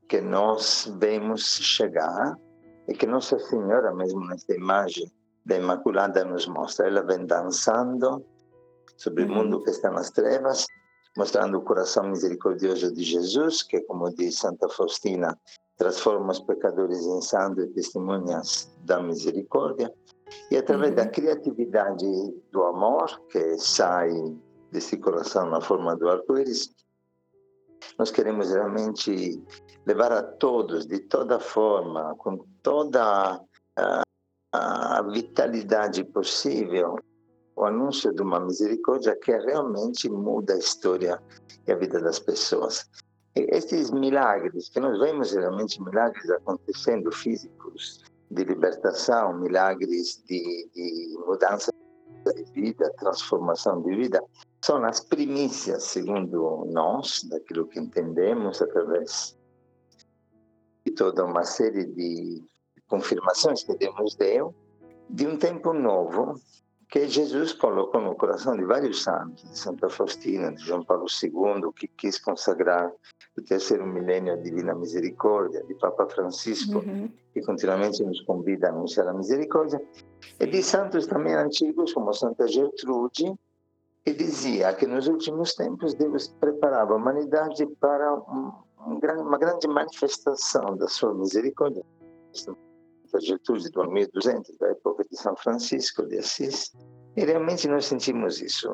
que 0.08 0.20
nós 0.20 0.92
vemos 1.00 1.44
chegar 1.44 2.36
e 2.90 2.94
que 2.94 3.06
Nossa 3.06 3.38
Senhora, 3.38 3.94
mesmo 3.94 4.26
nesta 4.26 4.56
imagem 4.56 5.10
da 5.46 5.56
Imaculada, 5.56 6.26
nos 6.26 6.48
mostra. 6.48 6.88
Ela 6.88 7.04
vem 7.04 7.24
dançando 7.26 8.26
sobre 8.98 9.26
o 9.26 9.30
mundo 9.30 9.62
que 9.64 9.70
está 9.70 9.92
nas 9.92 10.10
trevas, 10.10 10.66
mostrando 11.16 11.60
o 11.60 11.62
coração 11.62 12.10
misericordioso 12.10 12.92
de 12.92 13.04
Jesus, 13.04 13.62
que, 13.62 13.80
como 13.82 14.10
diz 14.16 14.40
Santa 14.40 14.68
Faustina, 14.70 15.38
transforma 15.78 16.32
os 16.32 16.40
pecadores 16.40 17.06
em 17.06 17.22
santos 17.22 17.66
e 17.66 17.68
testemunhas 17.68 18.74
da 18.84 19.00
misericórdia. 19.00 19.94
E 20.50 20.58
através 20.58 20.90
uhum. 20.90 20.96
da 20.96 21.08
criatividade 21.08 22.06
do 22.52 22.64
amor, 22.64 23.22
que 23.30 23.56
sai 23.60 24.10
desse 24.72 24.98
coração 24.98 25.48
na 25.48 25.62
forma 25.62 25.96
do 25.96 26.10
arco-íris, 26.10 26.74
nós 27.98 28.12
queremos 28.12 28.52
realmente 28.52 29.42
levar 29.86 30.12
a 30.12 30.24
todos, 30.24 30.86
de 30.86 31.00
toda 31.00 31.40
forma, 31.40 32.16
com 32.18 32.46
toda 32.70 33.44
a, 33.76 34.04
a 34.54 35.02
vitalidade 35.02 36.04
possível, 36.04 37.00
o 37.56 37.66
anúncio 37.66 38.14
de 38.14 38.22
uma 38.22 38.40
misericórdia 38.40 39.18
que 39.20 39.32
realmente 39.32 40.08
muda 40.08 40.54
a 40.54 40.60
história 40.60 41.20
e 41.66 41.72
a 41.72 41.76
vida 41.76 42.00
das 42.00 42.20
pessoas. 42.20 42.88
E 43.36 43.42
estes 43.50 43.90
milagres, 43.90 44.70
que 44.70 44.80
nós 44.80 45.00
vemos 45.00 45.32
realmente 45.32 45.82
milagres 45.82 46.30
acontecendo 46.30 47.12
físicos, 47.12 48.04
de 48.30 48.44
libertação, 48.44 49.34
milagres 49.40 50.24
de, 50.28 50.70
de 50.72 51.18
mudança 51.26 51.72
de 52.36 52.44
vida, 52.52 52.94
transformação 53.00 53.82
de 53.82 53.96
vida, 53.96 54.24
são 54.64 54.86
as 54.86 55.00
primícias, 55.00 55.86
segundo 55.86 56.66
nós, 56.72 57.24
daquilo 57.24 57.68
que 57.68 57.80
entendemos 57.80 58.62
através 58.62 59.36
de 60.86 60.92
toda 60.94 61.26
uma 61.26 61.44
série 61.44 61.86
de 61.86 62.44
confirmações 62.90 63.64
que 63.64 63.78
Deus 63.78 63.96
nos 63.98 64.16
deu, 64.16 64.54
de 65.10 65.26
um 65.28 65.38
tempo 65.38 65.74
novo 65.74 66.36
que 66.90 67.08
Jesus 67.08 67.54
colocou 67.54 68.02
no 68.02 68.16
coração 68.16 68.58
de 68.58 68.66
vários 68.66 69.04
santos, 69.04 69.44
de 69.44 69.58
Santa 69.58 69.90
Faustina, 69.90 70.52
de 70.52 70.64
João 70.64 70.84
Paulo 70.84 71.06
II, 71.22 71.72
que 71.76 71.88
quis 71.88 72.18
consagrar 72.18 72.92
o 73.38 73.42
terceiro 73.44 73.86
milênio 73.86 74.34
à 74.34 74.36
Divina 74.36 74.74
Misericórdia, 74.74 75.64
de 75.66 75.76
Papa 75.76 76.08
Francisco, 76.08 76.80
uhum. 76.80 77.10
que 77.32 77.42
continuamente 77.42 78.04
nos 78.04 78.22
convida 78.22 78.68
a 78.68 78.72
anunciar 78.72 79.08
a 79.08 79.14
misericórdia, 79.14 79.80
e 80.40 80.48
de 80.48 80.64
santos 80.64 81.06
também 81.06 81.36
antigos, 81.36 81.94
como 81.94 82.12
Santa 82.12 82.48
Gertrude, 82.48 83.36
que 84.04 84.14
dizia 84.14 84.74
que 84.74 84.88
nos 84.88 85.08
últimos 85.08 85.54
tempos 85.54 85.94
Deus 85.94 86.28
preparava 86.40 86.94
a 86.94 86.98
humanidade 86.98 87.68
para 87.80 88.16
um, 88.16 88.52
uma 88.88 89.38
grande 89.38 89.68
manifestação 89.68 90.76
da 90.76 90.88
sua 90.88 91.14
misericórdia. 91.14 91.84
A 93.14 93.20
Gertrude 93.20 93.70
do 93.70 93.92
1200, 93.92 94.58
da 94.58 94.70
época 94.70 95.04
de 95.10 95.18
São 95.18 95.36
Francisco 95.36 96.06
de 96.06 96.18
Assis, 96.18 96.72
e 97.16 97.26
realmente 97.26 97.68
nós 97.68 97.86
sentimos 97.86 98.42
isso. 98.42 98.70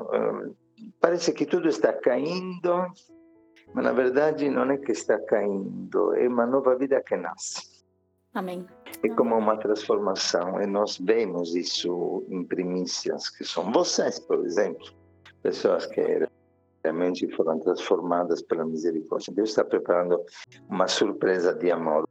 Parece 0.99 1.33
que 1.33 1.45
tudo 1.45 1.67
está 1.67 1.93
caindo, 1.93 2.87
mas 3.73 3.83
na 3.83 3.93
verdade 3.93 4.49
não 4.49 4.69
é 4.69 4.77
que 4.77 4.91
está 4.91 5.17
caindo, 5.19 6.13
é 6.15 6.27
uma 6.27 6.45
nova 6.45 6.75
vida 6.75 7.01
que 7.01 7.15
nasce. 7.15 7.75
Amém. 8.33 8.67
é 9.01 9.09
como 9.15 9.37
uma 9.37 9.55
transformação 9.57 10.61
e 10.61 10.67
nós 10.67 10.97
vemos 10.97 11.55
isso 11.55 12.25
em 12.27 12.43
primícias, 12.43 13.29
que 13.29 13.45
são 13.45 13.71
vocês, 13.71 14.19
por 14.19 14.45
exemplo, 14.45 14.85
pessoas 15.41 15.85
que 15.85 16.01
realmente 16.83 17.27
foram 17.35 17.59
transformadas 17.59 18.41
pela 18.41 18.65
misericórdia. 18.65 19.33
Deus 19.33 19.49
está 19.49 19.63
preparando 19.63 20.21
uma 20.69 20.87
surpresa 20.87 21.53
de 21.53 21.71
amor, 21.71 22.04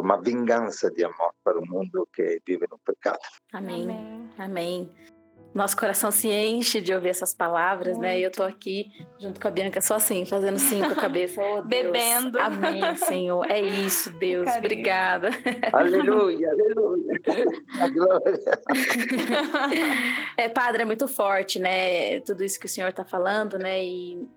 uma 0.00 0.20
vingança 0.20 0.90
de 0.90 1.04
amor 1.04 1.32
para 1.42 1.58
o 1.58 1.66
mundo 1.66 2.08
que 2.12 2.40
vive 2.46 2.66
no 2.70 2.78
pecado. 2.78 3.18
Amém. 3.52 3.82
Amém. 3.84 4.30
Amém 4.38 4.90
nosso 5.54 5.76
coração 5.76 6.10
se 6.10 6.28
enche 6.28 6.80
de 6.80 6.92
ouvir 6.94 7.08
essas 7.08 7.34
palavras, 7.34 7.94
Muito. 7.94 8.02
né? 8.02 8.18
E 8.18 8.22
eu 8.22 8.30
tô 8.30 8.42
aqui 8.42 8.92
junto 9.18 9.40
com 9.40 9.48
a 9.48 9.50
Bianca 9.50 9.80
só 9.80 9.96
assim, 9.96 10.24
fazendo 10.24 10.58
sim 10.58 10.80
com 10.80 10.92
a 10.92 10.94
cabeça. 10.94 11.40
Oh, 11.42 11.62
Bebendo. 11.62 12.38
Amém, 12.38 12.96
Senhor. 12.96 13.44
É 13.50 13.60
isso, 13.60 14.10
Deus. 14.18 14.44
Carinho. 14.44 14.64
Obrigada. 14.64 15.30
Aleluia, 15.72 16.50
aleluia. 16.50 17.20
A 17.80 17.88
glória. 17.88 18.38
É, 20.36 20.48
padre, 20.48 20.82
é 20.82 20.84
muito 20.84 21.08
forte, 21.08 21.58
né? 21.58 22.20
Tudo 22.20 22.44
isso 22.44 22.60
que 22.60 22.66
o 22.66 22.68
Senhor 22.68 22.90
está 22.90 23.04
falando, 23.04 23.58
né? 23.58 23.84
E 23.84 24.28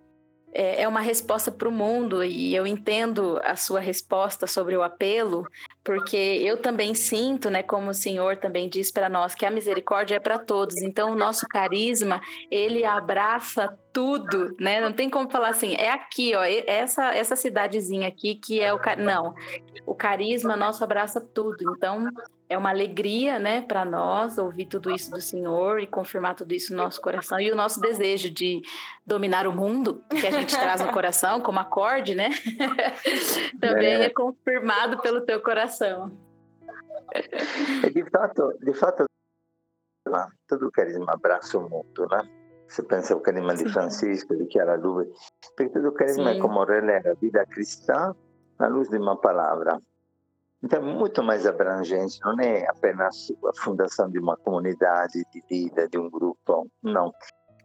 é, 0.54 0.84
é 0.84 0.88
uma 0.88 1.02
resposta 1.02 1.52
para 1.52 1.68
o 1.68 1.72
mundo 1.72 2.24
e 2.24 2.56
eu 2.56 2.68
entendo 2.68 3.40
a 3.44 3.56
sua 3.56 3.80
resposta 3.80 4.46
sobre 4.48 4.76
o 4.76 4.84
apelo, 4.84 5.48
porque 5.84 6.16
eu 6.16 6.58
também 6.58 6.94
sinto, 6.94 7.50
né, 7.50 7.64
como 7.64 7.90
o 7.90 7.94
Senhor 7.94 8.38
também 8.38 8.70
diz 8.70 8.92
para 8.92 9.10
nós, 9.10 9.34
que 9.34 9.46
a 9.46 9.52
misericórdia 9.52 10.16
é 10.16 10.20
para 10.20 10.38
todos. 10.38 10.78
Então, 10.82 11.12
o 11.12 11.16
nosso 11.16 11.48
carisma, 11.48 12.22
ele 12.52 12.86
abraça 12.86 13.78
tudo, 13.92 14.56
né? 14.60 14.80
Não 14.80 14.94
tem 14.94 15.10
como 15.10 15.30
falar 15.30 15.50
assim, 15.50 15.76
é 15.76 15.90
aqui, 15.90 16.34
ó, 16.36 16.44
essa 16.44 17.14
essa 17.14 17.36
cidadezinha 17.36 18.08
aqui 18.08 18.36
que 18.36 18.62
é 18.62 18.74
o 18.74 18.80
não. 18.98 19.34
O 19.86 19.96
carisma 19.96 20.56
nosso 20.56 20.84
abraça 20.84 21.20
tudo. 21.20 21.74
Então, 21.76 22.08
é 22.52 22.58
uma 22.58 22.70
alegria, 22.70 23.40
né, 23.40 23.62
para 23.62 23.86
nós 23.86 24.38
ouvir 24.38 24.66
tudo 24.66 24.94
isso 24.94 25.10
do 25.10 25.22
Senhor 25.22 25.80
e 25.80 25.88
confirmar 25.88 26.36
tudo 26.36 26.54
isso 26.54 26.76
no 26.76 26.84
nosso 26.84 27.00
coração 27.00 27.40
e 27.40 27.50
o 27.50 27.56
nosso 27.56 27.80
desejo 27.80 28.30
de 28.30 28.62
dominar 29.06 29.48
o 29.48 29.54
mundo 29.54 30.04
que 30.10 30.28
a 30.28 30.32
gente 30.32 30.54
traz 30.54 30.82
no 30.82 30.92
coração, 30.92 31.40
como 31.40 31.60
acorde, 31.60 32.14
né? 32.14 32.30
Também 33.60 33.94
é. 33.94 34.06
é 34.06 34.10
confirmado 34.10 35.00
pelo 35.00 35.22
teu 35.22 35.42
coração. 35.42 35.71
De 37.94 38.10
fato, 38.10 38.54
de 38.62 38.74
fato, 38.74 39.06
todo 40.48 40.68
o 40.68 40.72
carisma 40.72 41.14
abraça 41.14 41.58
o 41.58 41.70
mundo, 41.70 42.08
né? 42.10 42.22
Você 42.68 42.84
pensa 42.84 43.16
o 43.16 43.20
carisma 43.20 43.56
Sim. 43.58 43.66
de 43.66 43.74
Francisco, 43.74 44.36
de 44.36 44.50
Chiara 44.52 44.76
Lube, 44.76 45.12
porque 45.58 45.70
todo 45.70 45.90
o 45.90 45.92
carisma 45.92 46.32
Sim. 46.32 46.38
é 46.38 46.42
como 46.42 46.64
reler 46.64 47.06
a 47.06 47.14
vida 47.16 47.46
cristã 47.46 48.16
à 48.60 48.68
luz 48.68 48.88
de 48.90 48.98
uma 48.98 49.18
palavra. 49.18 49.82
Então, 50.64 50.80
é 50.80 50.94
muito 50.94 51.24
mais 51.24 51.46
abrangente, 51.46 52.20
não 52.24 52.40
é 52.40 52.68
apenas 52.70 53.32
a 53.46 53.62
fundação 53.62 54.10
de 54.10 54.20
uma 54.20 54.38
comunidade 54.38 55.26
de 55.34 55.44
vida, 55.50 55.88
de 55.90 55.98
um 55.98 56.10
grupo, 56.10 56.70
não. 56.84 57.12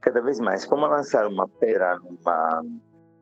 Cada 0.01 0.21
vez 0.23 0.41
mais, 0.41 0.65
como 0.65 0.87
lançar 0.87 1.27
uma 1.27 1.47
pedra 1.47 1.99
numa 1.99 2.65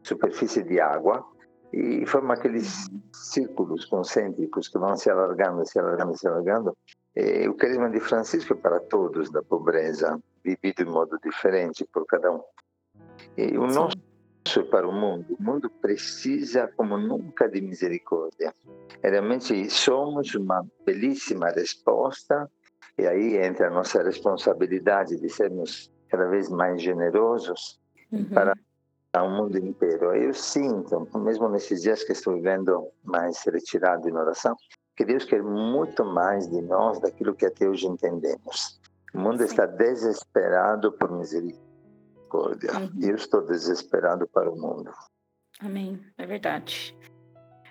superfície 0.03 0.63
de 0.63 0.81
água 0.81 1.27
e 1.75 2.07
formar 2.07 2.35
aqueles 2.35 2.89
círculos 3.13 3.85
concêntricos 3.87 4.69
que 4.69 4.79
vão 4.79 4.97
se 4.97 5.11
alargando, 5.11 5.67
se 5.67 5.79
alargando, 5.79 6.17
se 6.17 6.29
alargando. 6.29 6.77
E 7.17 7.49
o 7.49 7.55
carisma 7.55 7.91
de 7.91 7.99
Francisco 7.99 8.53
é 8.53 8.57
para 8.57 8.79
todos 8.81 9.31
da 9.31 9.43
pobreza, 9.43 10.21
vivido 10.45 10.85
de 10.85 10.85
modo 10.85 11.19
diferente 11.23 11.85
por 11.93 12.07
cada 12.07 12.31
um. 12.31 12.43
E 13.37 13.59
o 13.59 13.67
nosso 13.67 13.97
para 14.71 14.87
o 14.87 14.93
mundo. 14.93 15.37
O 15.39 15.43
mundo 15.43 15.69
precisa, 15.69 16.71
como 16.77 16.97
nunca, 16.97 17.49
de 17.49 17.61
misericórdia. 17.61 18.53
E 19.03 19.11
realmente 19.11 19.69
somos 19.71 20.35
uma 20.35 20.65
belíssima 20.85 21.49
resposta, 21.49 22.49
e 22.97 23.07
aí 23.07 23.37
entra 23.37 23.67
a 23.67 23.71
nossa 23.71 24.03
responsabilidade 24.03 25.19
de 25.19 25.29
sermos 25.29 25.91
cada 26.09 26.29
vez 26.29 26.49
mais 26.49 26.81
generosos 26.81 27.81
uhum. 28.13 28.25
para 28.27 28.55
o 29.23 29.31
mundo 29.31 29.57
inteiro. 29.59 30.15
Eu 30.15 30.35
sinto, 30.35 31.09
mesmo 31.19 31.49
nesses 31.49 31.83
dias 31.83 32.03
que 32.03 32.13
estou 32.13 32.35
vivendo 32.35 32.89
mais 33.03 33.43
retirado 33.45 34.09
em 34.09 34.17
oração, 34.17 34.57
que 34.97 35.05
Deus 35.05 35.25
quer 35.25 35.43
muito 35.43 36.05
mais 36.05 36.49
de 36.49 36.61
nós 36.63 37.01
daquilo 37.01 37.35
que 37.35 37.47
até 37.47 37.69
hoje 37.69 37.87
entendemos. 37.87 38.81
O 39.13 39.19
mundo 39.19 39.39
Sim. 39.39 39.45
está 39.45 39.67
desesperado 39.67 40.93
por 40.93 41.11
misericórdia 41.13 41.65
misericórdia. 42.35 42.73
Uhum. 42.79 42.91
Eu 43.01 43.17
estou 43.17 43.43
desesperado 43.43 44.27
para 44.29 44.51
o 44.51 44.57
mundo. 44.57 44.91
Amém, 45.61 46.01
é 46.19 46.27
verdade. 46.27 46.97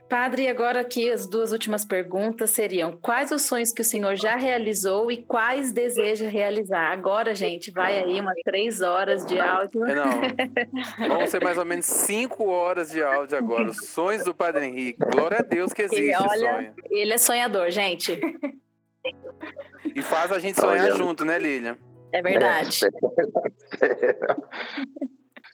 Padre, 0.09 0.47
agora 0.47 0.81
aqui 0.81 1.11
as 1.11 1.25
duas 1.27 1.51
últimas 1.51 1.83
perguntas 1.83 2.51
seriam: 2.51 2.91
quais 2.91 3.31
os 3.31 3.41
sonhos 3.43 3.71
que 3.71 3.81
o 3.81 3.85
senhor 3.85 4.15
já 4.15 4.35
realizou 4.35 5.11
e 5.11 5.23
quais 5.23 5.71
deseja 5.71 6.29
realizar? 6.29 6.91
Agora, 6.91 7.33
gente, 7.33 7.71
vai 7.71 7.97
aí 7.97 8.19
umas 8.19 8.37
três 8.43 8.81
horas 8.81 9.25
de 9.25 9.39
áudio. 9.39 9.85
É, 9.85 9.95
não, 9.95 11.07
vão 11.17 11.27
ser 11.27 11.43
mais 11.43 11.57
ou 11.57 11.65
menos 11.65 11.85
cinco 11.85 12.47
horas 12.49 12.91
de 12.91 13.01
áudio 13.01 13.37
agora. 13.37 13.69
Os 13.69 13.87
sonhos 13.87 14.23
do 14.23 14.35
Padre 14.35 14.67
Henrique. 14.67 14.99
Glória 15.11 15.39
a 15.39 15.43
Deus 15.43 15.73
que 15.73 15.81
existe 15.81 16.11
e 16.11 16.15
olha, 16.15 16.53
sonho. 16.53 16.73
Ele 16.91 17.13
é 17.13 17.17
sonhador, 17.17 17.71
gente. 17.71 18.19
E 19.95 20.01
faz 20.01 20.31
a 20.31 20.39
gente 20.39 20.59
sonhar 20.59 20.85
olha, 20.85 20.95
junto, 20.95 21.25
né, 21.25 21.39
Lilian? 21.39 21.77
É 22.11 22.21
verdade. 22.21 22.79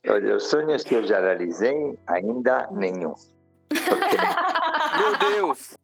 Olha, 0.08 0.36
os 0.36 0.50
sonhos 0.50 0.84
que 0.84 0.96
eu 0.96 1.06
já 1.06 1.20
realizei, 1.20 1.98
ainda 2.08 2.68
nenhum. 2.72 3.14
Meu 3.72 5.32
Deus! 5.32 5.78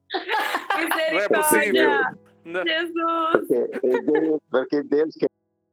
Não 1.11 1.19
é 1.19 1.29
possível. 1.29 1.91
Jesus! 2.45 3.47
Porque 3.81 4.01
Deus, 4.01 4.39
porque 4.51 4.83
Deus 4.83 5.15
que 5.15 5.25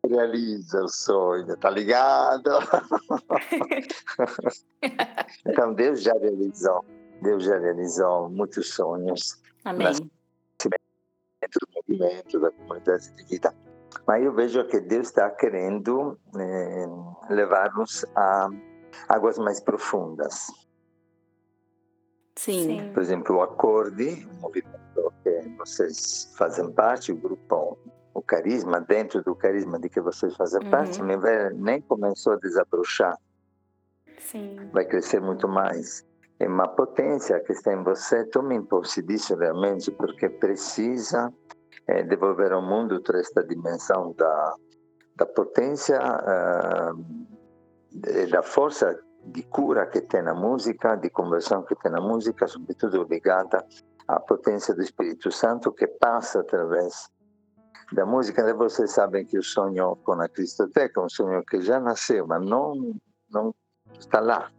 realiza 0.07 0.83
o 0.83 0.89
sonho, 0.89 1.57
tá 1.57 1.71
ligado? 1.71 2.51
então 5.47 5.73
Deus 5.75 6.03
já 6.03 6.13
realizou, 6.15 6.85
Deus 7.21 7.45
já 7.45 7.57
realizou 7.59 8.29
muitos 8.29 8.75
sonhos. 8.75 9.41
Amém. 9.65 9.93
Dentro 11.41 11.61
do 11.61 11.69
movimento 11.75 12.41
da 12.41 12.51
comunidade 12.51 13.13
de 13.13 13.25
vida. 13.25 13.55
Mas 14.07 14.25
eu 14.25 14.33
vejo 14.33 14.67
que 14.67 14.81
Deus 14.81 15.09
está 15.09 15.31
querendo 15.31 16.19
é, 16.37 16.87
levar-nos 17.33 18.05
a 18.17 18.49
águas 19.09 19.39
mais 19.39 19.61
profundas. 19.61 20.49
Sim. 22.37 22.91
Por 22.93 23.03
exemplo, 23.03 23.37
o 23.37 23.43
Acorde, 23.43 24.27
um 24.37 24.41
movimento 24.41 25.13
que 25.23 25.49
vocês 25.59 26.33
fazem 26.37 26.71
parte, 26.73 27.13
o 27.13 27.17
grupo, 27.17 27.79
o 28.15 28.23
carisma, 28.23 28.81
dentro 28.81 29.23
do 29.23 29.35
carisma 29.35 29.79
de 29.79 29.89
que 29.89 30.01
vocês 30.01 30.35
fazem 30.37 30.63
uhum. 30.65 30.71
parte, 30.71 31.01
nem 31.55 31.81
começou 31.83 32.35
a 32.35 32.37
desabrochar. 32.37 33.17
Sim. 34.19 34.57
Vai 34.73 34.85
crescer 34.85 35.21
muito 35.21 35.49
mais. 35.49 36.05
É 36.39 36.49
uma 36.49 36.69
potência 36.69 37.39
que 37.41 37.53
está 37.53 37.73
em 37.73 37.83
você. 37.83 38.25
Tome 38.25 38.61
posse 38.63 39.03
disso 39.03 39.37
realmente, 39.37 39.91
porque 39.91 40.29
precisa 40.29 41.33
é, 41.87 42.03
devolver 42.03 42.53
ao 42.53 42.63
mundo 42.63 43.01
toda 43.01 43.21
esta 43.21 43.45
dimensão 43.45 44.13
da, 44.17 44.55
da 45.17 45.27
potência 45.27 46.01
e 47.93 48.27
da 48.27 48.43
força 48.43 48.99
de 49.25 49.43
cura 49.45 49.87
que 49.87 50.01
tem 50.01 50.23
na 50.23 50.35
música, 50.35 50.97
de 50.97 51.11
conversão 51.11 51.63
que 51.63 51.75
tem 51.77 51.91
na 51.91 52.01
música, 52.01 52.47
sobretudo 52.47 53.05
ligada 53.05 53.65
à 54.09 54.19
potência 54.19 54.75
do 54.75 54.83
Espírito 54.83 55.31
Santo 55.31 55.73
que 55.73 55.87
passa 55.87 56.41
através 56.41 57.09
da 57.93 58.05
música. 58.05 58.43
E 58.49 58.53
vocês 58.53 58.91
sabem 58.91 59.25
que 59.25 59.39
o 59.39 59.43
sonho 59.43 59.97
com 59.97 60.13
a 60.21 60.29
Cristoteca 60.29 61.01
é 61.01 61.05
um 61.05 61.09
sonho 61.09 61.43
que 61.45 61.61
já 61.61 61.79
nasceu, 61.79 62.27
mas 62.27 62.45
não, 62.45 62.95
não 63.31 63.55
está 63.99 64.21
lá, 64.21 64.51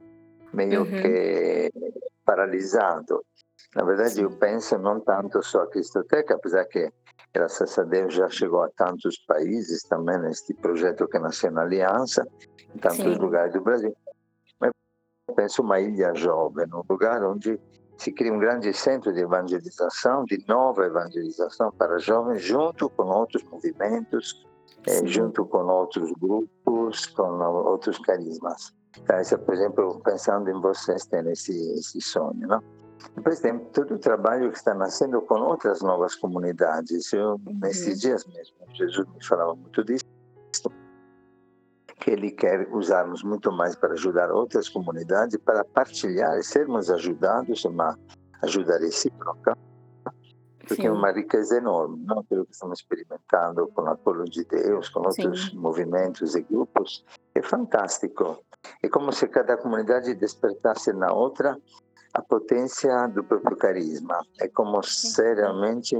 meio 0.54 0.82
uhum. 0.82 0.92
que 0.92 1.72
paralisado. 2.26 3.24
Na 3.76 3.84
verdade, 3.84 4.22
eu 4.22 4.30
penso 4.32 4.78
não 4.78 5.00
tanto 5.00 5.42
só 5.44 5.64
a 5.64 5.68
Cristoteca, 5.68 6.36
apesar 6.36 6.66
que 6.66 6.92
graças 7.34 7.78
a 7.80 7.84
Deus 7.84 8.14
já 8.14 8.30
chegou 8.30 8.62
a 8.62 8.70
tantos 8.70 9.18
países 9.26 9.82
também 9.84 10.20
neste 10.20 10.54
projeto 10.54 11.08
que 11.08 11.18
nasceu 11.18 11.52
na 11.52 11.64
Aliança, 11.64 12.26
em 12.74 12.78
tantos 12.78 12.98
Sim. 12.98 13.16
lugares 13.16 13.54
do 13.54 13.62
Brasil. 13.62 13.94
Penso 15.36 15.62
uma 15.62 15.80
ilha 15.80 16.14
jovem, 16.14 16.66
um 16.74 16.84
lugar 16.90 17.24
onde 17.24 17.60
se 17.98 18.12
cria 18.12 18.34
um 18.34 18.40
grande 18.40 18.74
centro 18.74 19.14
de 19.14 19.22
evangelização, 19.22 20.26
de 20.26 20.44
nova 20.48 20.86
evangelização 20.86 21.72
para 21.72 21.98
jovens, 22.00 22.42
junto 22.42 22.90
com 22.90 23.04
outros 23.04 23.44
movimentos, 23.44 24.46
eh, 24.88 25.06
junto 25.06 25.46
com 25.46 25.60
outros 25.66 26.12
grupos, 26.14 27.06
com 27.08 27.40
outros 27.66 27.98
carismas. 28.00 28.74
Então, 28.98 29.20
esse, 29.20 29.38
por 29.38 29.54
exemplo, 29.54 30.02
pensando 30.04 30.50
em 30.50 30.60
vocês, 30.62 31.06
tem 31.06 31.28
esse, 31.32 31.54
esse 31.74 32.02
sonho, 32.02 32.48
não? 32.48 32.62
Depois 33.16 33.40
tem 33.40 33.58
todo 33.60 33.96
o 33.96 34.00
trabalho 34.00 34.52
que 34.52 34.58
está 34.58 34.74
nascendo 34.74 35.22
com 35.22 35.36
outras 35.36 35.82
novas 35.82 36.16
comunidades. 36.16 37.12
Eu, 37.12 37.40
nesses 37.60 38.00
dias 38.00 38.26
mesmo, 38.26 38.56
Jesus 38.74 39.08
me 39.08 39.26
falava 39.26 39.56
muito 39.56 39.84
disso, 39.84 40.06
que 42.04 42.12
ele 42.12 42.32
quer 42.32 42.68
usarmos 42.70 43.24
muito 43.24 43.50
mais 43.50 43.78
para 43.78 43.94
ajudar 43.94 44.30
outras 44.30 44.68
comunidades, 44.68 45.38
para 45.38 45.64
partilhar 45.64 46.38
e 46.38 46.44
sermos 46.44 46.92
ajudados, 46.92 47.64
uma 47.64 47.98
ajuda 48.42 48.78
recíproca, 48.78 49.58
porque 50.68 50.86
é 50.86 50.92
uma 50.92 51.14
riqueza 51.14 51.58
enorme, 51.58 52.04
não? 52.06 52.20
aquilo 52.20 52.46
que 52.46 52.52
estamos 52.52 52.80
experimentando 52.80 53.68
com 53.68 53.88
a 53.88 53.96
Colo 53.96 54.26
de 54.26 54.44
Deus, 54.44 54.90
com 54.90 55.00
outros 55.00 55.46
Sim. 55.46 55.58
movimentos 55.58 56.36
e 56.36 56.42
grupos, 56.42 57.06
é 57.34 57.42
fantástico. 57.42 58.44
É 58.82 58.90
como 58.90 59.14
se 59.14 59.26
cada 59.30 59.56
comunidade 59.56 60.14
despertasse 60.14 60.92
na 60.92 61.14
outra 61.14 61.58
a 62.14 62.22
potência 62.22 63.08
do 63.08 63.24
próprio 63.24 63.56
carisma. 63.56 64.20
É 64.42 64.50
como 64.50 64.84
se 64.84 65.34
realmente 65.36 65.98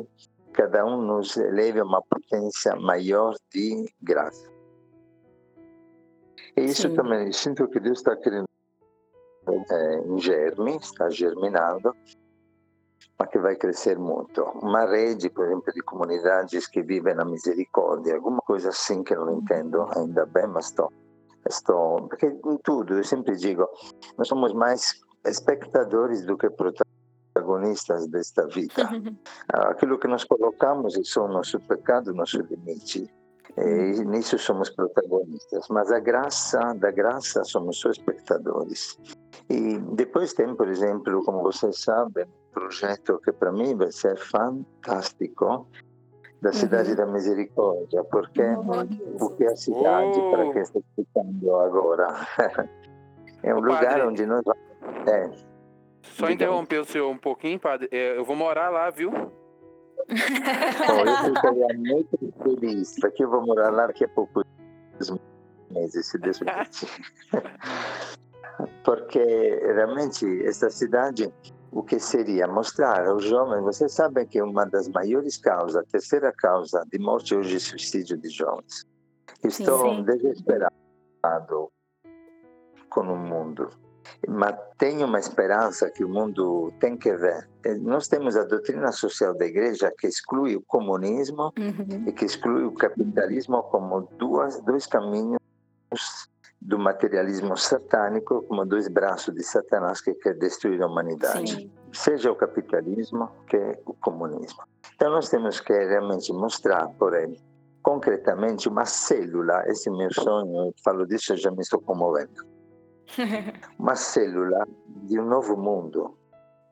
cada 0.52 0.86
um 0.86 1.02
nos 1.02 1.38
eleve 1.38 1.80
a 1.80 1.86
uma 1.86 2.02
potência 2.02 2.76
maior 2.76 3.36
de 3.54 3.90
graça. 4.02 4.53
E 6.56 6.62
isso 6.62 6.90
Sim. 6.90 6.96
também, 6.96 7.32
sinto 7.32 7.68
que 7.68 7.80
Deus 7.80 8.00
está 8.00 8.16
querendo 8.16 8.46
é, 9.48 10.00
em 10.06 10.20
germe, 10.20 10.78
está 10.78 11.10
germinando, 11.10 11.96
mas 13.18 13.30
que 13.30 13.40
vai 13.40 13.56
crescer 13.56 13.98
muito. 13.98 14.44
Uma 14.62 14.86
rede, 14.86 15.30
por 15.30 15.46
exemplo, 15.46 15.74
de 15.74 15.82
comunidades 15.82 16.68
que 16.68 16.82
vivem 16.82 17.16
na 17.16 17.26
misericórdia, 17.26 18.16
alguma 18.16 18.40
coisa 18.40 18.70
assim 18.70 19.04
que 19.04 19.16
não 19.16 19.32
entendo 19.32 19.88
ainda 19.96 20.26
bem, 20.26 20.48
mas 20.48 20.66
estou, 20.66 20.92
estou 21.48 22.08
porque 22.08 22.28
em 22.28 22.58
tudo, 22.64 22.98
eu 22.98 23.04
sempre 23.04 23.36
digo, 23.36 23.68
nós 24.18 24.28
somos 24.28 24.54
mais 24.54 25.02
espectadores 25.26 26.26
do 26.26 26.38
que 26.38 26.50
protagonistas 26.50 28.08
desta 28.08 28.48
vida. 28.48 28.74
Aquilo 29.50 29.98
que 29.98 30.08
nós 30.08 30.24
colocamos 30.24 30.98
são 31.06 31.28
nosso 31.28 31.60
pecado, 31.62 32.14
nosso 32.14 32.42
limite. 32.42 33.10
E 33.58 34.04
nisso 34.06 34.40
somos 34.40 34.70
protagonistas, 34.70 35.68
mas 35.70 35.92
a 35.92 36.00
graça, 36.00 36.60
da 36.74 36.90
graça 36.90 37.44
somos 37.44 37.80
só 37.80 37.92
espectadores. 37.92 38.98
E 39.50 39.78
depois 39.96 40.34
tem, 40.34 40.56
por 40.56 40.68
exemplo, 40.68 41.24
como 41.24 41.42
vocês 41.44 41.80
sabem, 41.82 42.26
um 42.26 42.54
projeto 42.54 43.20
que 43.24 43.32
para 43.32 43.52
mim 43.52 43.76
vai 43.76 43.92
ser 43.92 44.18
fantástico, 44.18 45.68
da 46.42 46.52
Cidade 46.52 46.90
uhum. 46.90 46.96
da 46.98 47.06
Misericórdia, 47.06 48.04
porque 48.06 48.42
uhum. 48.42 49.18
o 49.22 49.30
que 49.30 49.46
é 49.46 49.48
a 49.48 49.56
cidade, 49.56 50.20
oh. 50.20 50.32
para 50.32 50.52
quem 50.52 50.62
está 50.62 50.80
escutando 50.80 51.56
agora, 51.56 52.28
é 53.44 53.56
um 53.56 53.60
lugar 53.60 53.86
padre, 53.86 54.02
onde 54.02 54.26
nós 54.26 54.44
vamos... 54.44 55.08
É. 55.08 55.32
Só 56.02 56.30
interromper 56.30 56.80
o 56.80 56.86
senhor 56.86 57.10
um 57.10 57.18
pouquinho, 57.18 57.58
padre. 57.58 57.88
É, 57.92 58.18
eu 58.18 58.26
vou 58.26 58.36
morar 58.36 58.70
lá, 58.70 58.90
viu? 58.90 59.12
Bom, 60.10 61.06
eu 61.06 61.36
ficaria 61.36 61.68
muito 61.78 62.18
feliz. 62.44 62.96
Daqui 63.02 63.24
eu 63.24 63.30
vou 63.30 63.46
morar 63.46 63.70
lá 63.72 63.88
daqui 63.88 64.06
a 64.06 64.10
poucos 64.10 64.44
meses, 65.72 66.08
se 66.08 66.18
Deus. 66.18 66.40
Porque 68.84 69.20
realmente 69.20 70.46
essa 70.46 70.70
cidade, 70.70 71.34
o 71.72 71.82
que 71.82 72.00
seria 72.00 72.48
mostrar 72.48 73.08
aos 73.08 73.24
jovens, 73.24 73.64
vocês 73.64 73.94
sabem 73.94 74.28
que 74.28 74.42
uma 74.42 74.66
das 74.66 74.88
maiores 74.90 75.38
causas, 75.38 75.76
a 75.76 75.84
terceira 75.84 76.32
causa 76.32 76.86
de 76.92 77.00
morte 77.00 77.36
hoje 77.36 77.56
é 77.56 77.58
o 77.58 77.62
suicídio 77.62 78.18
de 78.18 78.30
jovens. 78.30 78.86
Estou 79.44 79.90
sim, 79.90 79.96
sim. 79.96 80.04
desesperado 80.04 81.72
com 82.90 83.02
o 83.02 83.18
mundo 83.18 83.70
mas 84.28 84.56
tenho 84.78 85.06
uma 85.06 85.20
esperança 85.20 85.90
que 85.90 86.04
o 86.04 86.10
mundo 86.10 86.72
tem 86.80 86.98
que 86.98 87.14
ver. 87.16 87.48
Nós 87.82 88.08
temos 88.08 88.36
a 88.36 88.44
doutrina 88.44 88.92
social 88.92 89.34
da 89.34 89.46
igreja 89.46 89.94
que 89.98 90.08
exclui 90.08 90.56
o 90.56 90.62
comunismo 90.62 91.54
uhum. 91.58 92.08
e 92.08 92.12
que 92.12 92.26
exclui 92.26 92.64
o 92.64 92.74
capitalismo 92.74 93.64
como 93.64 94.02
duas, 94.18 94.60
dois 94.62 94.88
caminhos 94.88 95.40
do 96.62 96.80
materialismo 96.80 97.58
satânico, 97.58 98.44
como 98.44 98.66
dois 98.66 98.88
braços 98.88 99.34
de 99.36 99.44
Satanás 99.44 100.02
que 100.02 100.14
quer 100.16 100.36
destruir 100.36 100.82
a 100.82 100.88
humanidade. 100.88 101.56
Sim. 101.56 101.72
Seja 101.92 102.32
o 102.32 102.36
capitalismo 102.36 103.30
que 103.48 103.78
o 103.86 103.94
comunismo. 103.94 104.64
Então 104.96 105.12
nós 105.12 105.30
temos 105.30 105.60
que 105.60 105.74
realmente 105.74 106.32
mostrar, 106.32 106.88
porém, 106.98 107.38
concretamente 107.82 108.70
uma 108.70 108.86
célula, 108.86 109.64
esse 109.68 109.90
é 109.90 109.92
meu 109.92 110.12
sonho, 110.14 110.68
eu 110.68 110.74
falo 110.84 111.06
disso, 111.06 111.36
já 111.36 111.52
me 111.52 111.60
estou 111.60 111.82
comovendo 111.82 112.53
uma 113.78 113.96
célula 113.96 114.66
di 114.86 115.18
un 115.18 115.28
nuovo 115.28 115.56
mondo, 115.56 116.18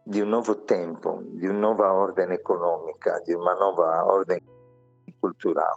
di 0.04 0.20
un 0.22 0.30
nuovo 0.30 0.64
tempo, 0.64 1.22
di 1.24 1.48
una 1.48 1.60
nuova 1.60 1.94
ordine 1.94 2.36
economica, 2.36 3.20
di 3.24 3.34
una 3.34 3.54
nuova 3.54 4.06
ordine 4.06 4.42
cultural. 5.20 5.76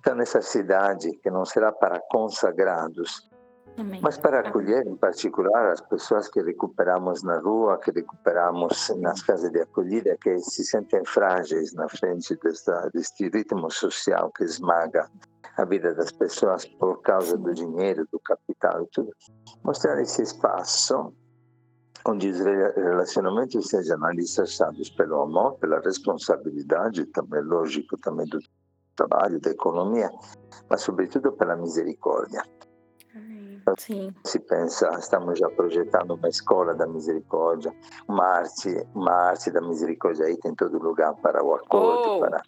Então, 0.00 0.14
nessa 0.14 0.40
cidade 0.40 1.16
que 1.18 1.30
não 1.30 1.44
será 1.44 1.72
para 1.72 2.00
consagrados, 2.08 3.28
Amém. 3.76 4.00
mas 4.00 4.16
para 4.16 4.40
acolher 4.40 4.86
em 4.86 4.96
particular 4.96 5.72
as 5.72 5.80
pessoas 5.80 6.28
que 6.28 6.40
recuperamos 6.40 7.22
na 7.22 7.38
rua, 7.40 7.78
que 7.78 7.90
recuperamos 7.90 8.88
nas 8.98 9.20
casas 9.22 9.50
de 9.50 9.60
acolhida, 9.60 10.16
que 10.20 10.38
se 10.38 10.64
sentem 10.64 11.04
frágeis 11.04 11.74
na 11.74 11.88
frente 11.88 12.36
desta, 12.36 12.88
deste 12.94 13.28
ritmo 13.28 13.70
social 13.70 14.30
que 14.30 14.44
esmaga 14.44 15.10
a 15.56 15.64
vida 15.64 15.94
das 15.94 16.12
pessoas 16.12 16.64
por 16.64 17.00
causa 17.02 17.36
do 17.36 17.52
dinheiro, 17.54 18.06
do 18.12 18.20
capital 18.20 18.82
e 18.82 18.86
tudo. 18.92 19.12
Mostrar 19.64 20.00
esse 20.00 20.22
espaço 20.22 21.12
onde 22.06 22.28
os 22.28 22.38
relacionamentos 22.40 23.68
sejam 23.68 24.04
alicerçados 24.04 24.90
pelo 24.90 25.22
amor, 25.22 25.58
pela 25.58 25.80
responsabilidade, 25.80 27.06
também 27.06 27.42
lógico, 27.42 27.96
também 27.98 28.26
do 28.26 28.38
trabalho, 28.94 29.40
da 29.40 29.50
economia, 29.50 30.10
mas 30.70 30.82
sobretudo 30.82 31.32
pela 31.32 31.56
misericórdia. 31.56 32.42
Sim. 33.78 34.14
Se 34.24 34.38
pensa, 34.38 34.88
estamos 34.98 35.40
já 35.40 35.48
projetando 35.50 36.14
uma 36.14 36.28
escola 36.28 36.74
da 36.74 36.86
misericórdia, 36.86 37.74
uma 38.06 38.24
arte, 38.24 38.86
uma 38.94 39.12
arte 39.12 39.50
da 39.50 39.60
misericórdia 39.60 40.26
aí 40.26 40.36
tem 40.38 40.54
todo 40.54 40.78
lugar 40.78 41.14
para 41.16 41.42
o 41.42 41.54
acordo, 41.54 42.10
oh. 42.10 42.20
para 42.20 42.40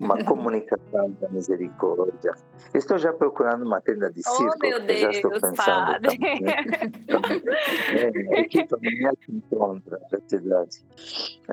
uma 0.00 0.22
comunicação 0.24 1.12
da 1.20 1.28
misericórdia. 1.28 2.32
Estou 2.74 2.98
já 2.98 3.12
procurando 3.12 3.64
uma 3.64 3.80
tenda 3.80 4.10
de 4.10 4.22
circo. 4.22 4.54
Oh, 4.56 4.66
meu 4.66 4.84
Deus, 4.84 5.00
já 5.00 5.10
estou 5.10 5.30
pensando 5.30 5.56
padre. 5.56 6.18
é, 7.92 8.36
a 8.36 8.40
equipe 8.40 8.74
amanhã 8.74 9.12
se 9.24 9.32
encontra 9.32 10.00
na 10.10 10.18
cidade. 10.26 10.84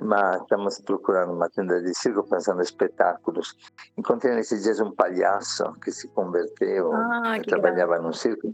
Mas 0.01 0.41
estamos 0.41 0.82
procurando 0.82 1.34
uma 1.34 1.49
tenda 1.49 1.82
de 1.82 1.93
circo, 1.93 2.27
pensando 2.27 2.60
em 2.60 2.63
espetáculos. 2.63 3.56
Encontrei 3.95 4.34
nesses 4.34 4.63
dias 4.63 4.80
um 4.80 4.91
palhaço 4.91 5.71
que 5.84 5.91
se 5.91 6.08
converteu, 6.10 6.91
ah, 6.93 7.39
que 7.39 7.47
trabalhava 7.47 7.99
no 7.99 8.12
circo. 8.12 8.51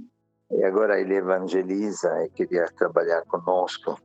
E 0.51 0.63
agora 0.63 0.99
ele 0.99 1.15
evangeliza 1.15 2.25
e 2.25 2.29
queria 2.29 2.65
trabalhar 2.77 3.21
conosco. 3.25 3.97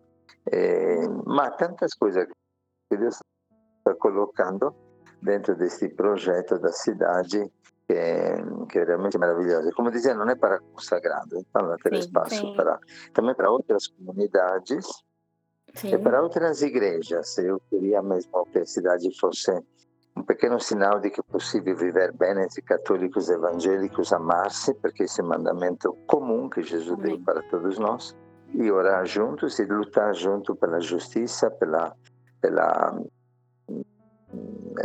É, 0.51 1.09
mas 1.27 1.57
tantas 1.57 1.95
coisas 1.95 2.27
que 2.91 2.97
Deus 2.97 3.21
está 3.79 3.95
colocando 3.95 4.75
dentro 5.23 5.55
desse 5.55 5.89
projeto 5.89 6.59
da 6.59 6.73
cidade 6.73 7.51
que 7.87 7.95
é, 7.95 8.37
que 8.69 8.79
é 8.79 8.85
realmente 8.85 9.19
maravilhoso. 9.19 9.71
Como 9.73 9.91
dizia, 9.91 10.15
não 10.15 10.29
é 10.29 10.35
para 10.35 10.61
consagrado, 10.61 11.39
é 11.39 11.43
para 11.53 11.77
ter 11.77 11.95
sim, 11.95 12.01
espaço 12.01 12.35
sim. 12.35 12.55
para 12.55 12.79
também 13.13 13.35
para 13.35 13.51
outras 13.51 13.87
comunidades 13.89 14.87
sim. 15.75 15.95
e 15.95 15.99
para 15.99 16.23
outras 16.23 16.63
igrejas. 16.63 17.39
Eu 17.39 17.61
queria 17.71 18.03
mesmo 18.03 18.47
que 18.47 18.59
a 18.59 18.67
cidade 18.67 19.09
fosse 19.19 19.51
um 20.17 20.23
pequeno 20.23 20.61
sinal 20.61 21.01
de 21.01 21.11
que 21.11 21.21
é 21.21 21.23
possível 21.23 21.75
viver 21.75 22.13
bem 22.13 22.39
entre 22.43 22.61
católicos 22.63 23.29
e 23.29 23.33
evangélicos, 23.33 24.13
amar-se, 24.13 24.75
porque 24.75 25.05
esse 25.05 25.21
é 25.21 25.25
um 25.25 25.29
mandamento 25.29 25.97
comum 26.07 26.51
que 26.51 26.63
Jesus 26.63 26.99
deu 26.99 27.19
para 27.21 27.43
todos 27.45 27.79
nós, 27.79 28.15
e 28.53 28.71
orar 28.71 29.07
juntos 29.07 29.59
e 29.59 29.65
lutar 29.65 30.15
junto 30.15 30.55
pela 30.55 30.79
justiça, 30.81 31.51
pela 31.51 31.97
pela 32.43 33.01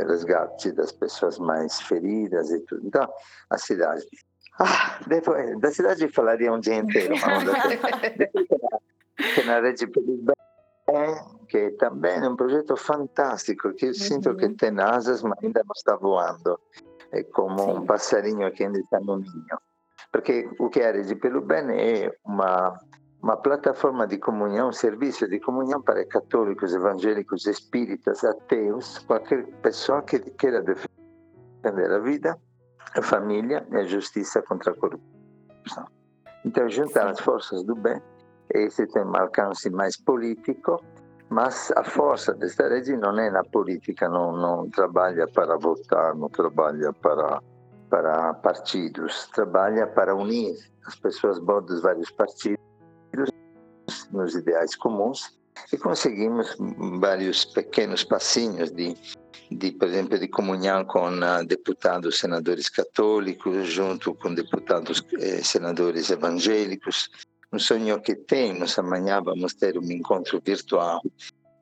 resgate 0.07 0.71
das 0.71 0.91
pessoas 0.91 1.37
mais 1.39 1.79
feridas 1.81 2.49
e 2.51 2.59
tudo. 2.61 2.87
Então, 2.87 3.07
a 3.49 3.57
cidade. 3.57 4.03
Ah, 4.59 4.99
depois, 5.07 5.59
da 5.59 5.71
cidade 5.71 6.07
falaria 6.09 6.51
um 6.51 6.59
dia 6.59 6.75
inteiro, 6.75 7.15
mas 7.21 7.43
depois 8.17 8.47
na 9.45 9.59
Rede 9.59 9.87
que 11.49 11.71
também 11.71 12.17
é 12.17 12.29
um 12.29 12.35
projeto 12.35 12.75
fantástico, 12.77 13.73
que 13.73 13.85
eu 13.85 13.89
uhum. 13.89 13.93
sinto 13.95 14.35
que 14.35 14.49
tem 14.49 14.79
asas, 14.79 15.21
mas 15.21 15.37
ainda 15.43 15.61
não 15.63 15.73
está 15.75 15.95
voando. 15.95 16.59
É 17.11 17.23
como 17.23 17.59
Sim. 17.59 17.71
um 17.71 17.85
passarinho 17.85 18.51
que 18.51 18.63
ainda 18.63 18.79
está 18.79 18.99
no 18.99 19.17
ninho. 19.17 19.59
Porque 20.11 20.49
o 20.59 20.69
que 20.69 20.79
é 20.79 20.89
a 20.89 20.91
Rede 20.93 21.15
pelo 21.15 21.41
Bem 21.41 21.69
é 21.71 22.13
uma 22.25 22.79
uma 23.27 23.35
plataforma 23.35 24.07
de 24.07 24.17
comunhão, 24.17 24.71
serviço 24.71 25.27
de 25.27 25.37
comunhão 25.37 25.81
para 25.81 26.05
católicos, 26.05 26.73
evangélicos, 26.73 27.45
espíritas, 27.45 28.23
ateus, 28.23 28.99
qualquer 28.99 29.45
pessoa 29.61 30.01
que 30.01 30.17
queira 30.17 30.61
defender 30.61 31.91
a 31.91 31.99
vida, 31.99 32.37
a 32.95 33.01
família 33.01 33.67
e 33.69 33.75
a 33.75 33.83
justiça 33.83 34.41
contra 34.43 34.71
a 34.71 34.75
corrupção. 34.77 35.85
Então, 36.45 36.69
juntar 36.69 37.09
as 37.09 37.19
forças 37.19 37.65
do 37.65 37.75
bem, 37.75 38.01
esse 38.53 38.87
tem 38.87 39.03
um 39.03 39.17
alcance 39.17 39.69
mais 39.71 39.97
político, 39.97 40.81
mas 41.29 41.69
a 41.75 41.83
força 41.83 42.33
desta 42.33 42.69
rede 42.69 42.95
não 42.95 43.19
é 43.19 43.29
na 43.29 43.43
política, 43.43 44.07
não, 44.07 44.37
não 44.37 44.69
trabalha 44.69 45.27
para 45.27 45.57
votar, 45.57 46.15
não 46.15 46.29
trabalha 46.29 46.93
para, 46.93 47.41
para 47.89 48.35
partidos, 48.35 49.27
trabalha 49.35 49.85
para 49.85 50.15
unir 50.15 50.55
as 50.85 50.95
pessoas 50.95 51.39
boas 51.39 51.65
dos 51.65 51.81
vários 51.81 52.09
partidos 52.09 52.66
nos 54.11 54.35
ideais 54.35 54.75
comuns 54.75 55.37
E 55.71 55.77
conseguimos 55.77 56.55
vários 56.99 57.45
pequenos 57.45 58.03
passinhos 58.03 58.71
de, 58.71 58.95
de 59.51 59.71
por 59.71 59.87
exemplo, 59.87 60.19
de 60.19 60.27
comunhão 60.27 60.85
com 60.85 61.09
uh, 61.09 61.45
deputados 61.45 62.19
senadores 62.19 62.69
católicos, 62.69 63.67
junto 63.67 64.13
com 64.15 64.33
deputados 64.33 65.03
eh, 65.19 65.41
senadores 65.43 66.09
evangélicos. 66.09 67.09
Um 67.51 67.59
sonho 67.59 68.01
que 68.01 68.15
temos, 68.15 68.77
amanhã 68.77 69.21
vamos 69.21 69.53
ter 69.53 69.77
um 69.77 69.91
encontro 69.91 70.41
virtual 70.45 71.01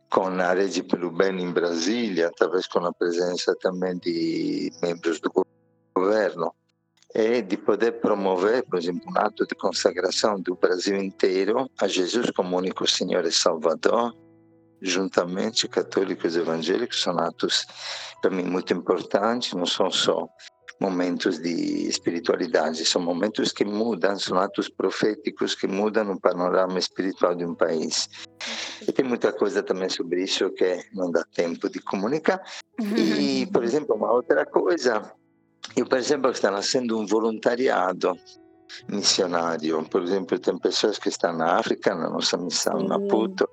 com 0.10 0.28
a 0.28 0.54
Rede 0.54 0.84
pelo 0.84 1.12
Bem 1.12 1.42
em 1.42 1.52
Brasília, 1.52 2.32
talvez 2.38 2.68
com 2.68 2.80
a 2.86 2.94
presença 2.94 3.56
também 3.62 3.98
de 3.98 4.72
membros 4.82 5.20
do 5.20 5.32
governo 5.96 6.54
é 7.16 7.42
de 7.42 7.56
poder 7.56 7.94
promover, 7.94 8.66
por 8.66 8.78
exemplo, 8.78 9.10
um 9.10 9.18
ato 9.18 9.48
de 9.48 9.56
consagração 9.56 10.38
do 10.38 10.54
Brasil 10.54 10.98
inteiro 10.98 11.72
a 11.80 11.88
Jesus 11.88 12.30
como 12.32 12.58
único 12.58 12.86
Senhor 12.86 13.24
e 13.24 13.32
Salvador, 13.32 14.14
juntamente 14.82 15.66
católicos 15.70 16.36
e 16.36 16.40
evangélicos, 16.40 17.02
são 17.02 17.18
atos 17.18 17.66
para 18.22 18.30
mim 18.30 18.44
muito 18.44 18.74
importantes, 18.74 19.54
não 19.54 19.66
são 19.66 19.90
só 19.90 20.28
momentos 20.78 21.40
de 21.40 21.88
espiritualidade, 21.88 22.84
são 22.84 23.02
momentos 23.02 23.54
que 23.54 23.64
mudam, 23.64 24.20
são 24.20 24.38
atos 24.38 24.68
proféticos 24.68 25.56
que 25.56 25.68
mudam 25.68 26.12
o 26.12 26.20
panorama 26.20 26.78
espiritual 26.78 27.34
de 27.34 27.46
um 27.46 27.56
país. 27.56 28.10
E 28.86 28.92
tem 28.92 29.06
muita 29.06 29.32
coisa 29.32 29.64
também 29.64 29.88
sobre 29.88 30.22
isso 30.22 30.50
que 30.50 30.84
não 30.92 31.10
dá 31.10 31.24
tempo 31.34 31.70
de 31.70 31.80
comunicar. 31.80 32.44
E, 33.18 33.46
por 33.54 33.64
exemplo, 33.64 33.96
uma 33.96 34.12
outra 34.12 34.46
coisa 34.46 35.14
eu, 35.76 35.86
por 35.86 35.98
exemplo, 35.98 36.32
estou 36.32 36.52
fazendo 36.52 37.00
um 37.00 37.06
voluntariado 37.06 38.18
missionário. 38.88 39.84
Por 39.86 40.04
exemplo, 40.04 40.40
tem 40.40 40.58
pessoas 40.58 40.98
que 40.98 41.10
estão 41.10 41.34
na 41.34 41.58
África, 41.58 41.96
na 41.96 42.10
nossa 42.10 42.38
missão 42.38 42.80
em 42.80 42.88
Maputo, 42.88 43.50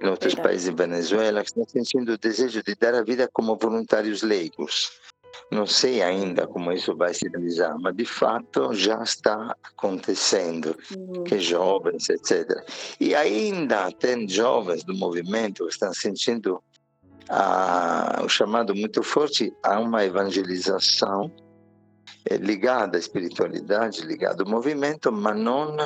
em 0.00 0.08
outros 0.08 0.34
Verdade. 0.34 0.48
países, 0.48 0.74
Venezuela, 0.74 1.42
que 1.42 1.48
estão 1.48 1.64
sentindo 1.66 2.12
o 2.12 2.18
desejo 2.18 2.62
de 2.62 2.74
dar 2.74 2.94
a 2.94 3.02
vida 3.02 3.28
como 3.32 3.56
voluntários 3.56 4.22
leigos. 4.22 4.92
Não 5.50 5.66
sei 5.66 6.00
ainda 6.00 6.46
como 6.46 6.72
isso 6.72 6.96
vai 6.96 7.12
se 7.12 7.28
realizar, 7.28 7.76
mas 7.78 7.94
de 7.96 8.04
fato 8.04 8.72
já 8.72 9.02
está 9.02 9.54
acontecendo, 9.62 10.76
uhum. 10.96 11.24
que 11.24 11.38
jovens, 11.38 12.08
etc. 12.08 12.64
E 13.00 13.14
ainda 13.14 13.90
tem 13.92 14.28
jovens 14.28 14.84
do 14.84 14.94
movimento 14.94 15.64
que 15.64 15.72
estão 15.72 15.92
sentindo 15.92 16.62
a, 17.28 18.20
o 18.24 18.28
chamado 18.28 18.74
muito 18.74 19.02
forte 19.02 19.52
a 19.62 19.78
uma 19.78 20.04
evangelização 20.04 21.30
é, 22.28 22.36
ligada 22.36 22.96
à 22.96 23.00
espiritualidade, 23.00 24.02
ligada 24.02 24.42
ao 24.42 24.48
movimento, 24.48 25.12
mas 25.12 25.38
não 25.38 25.76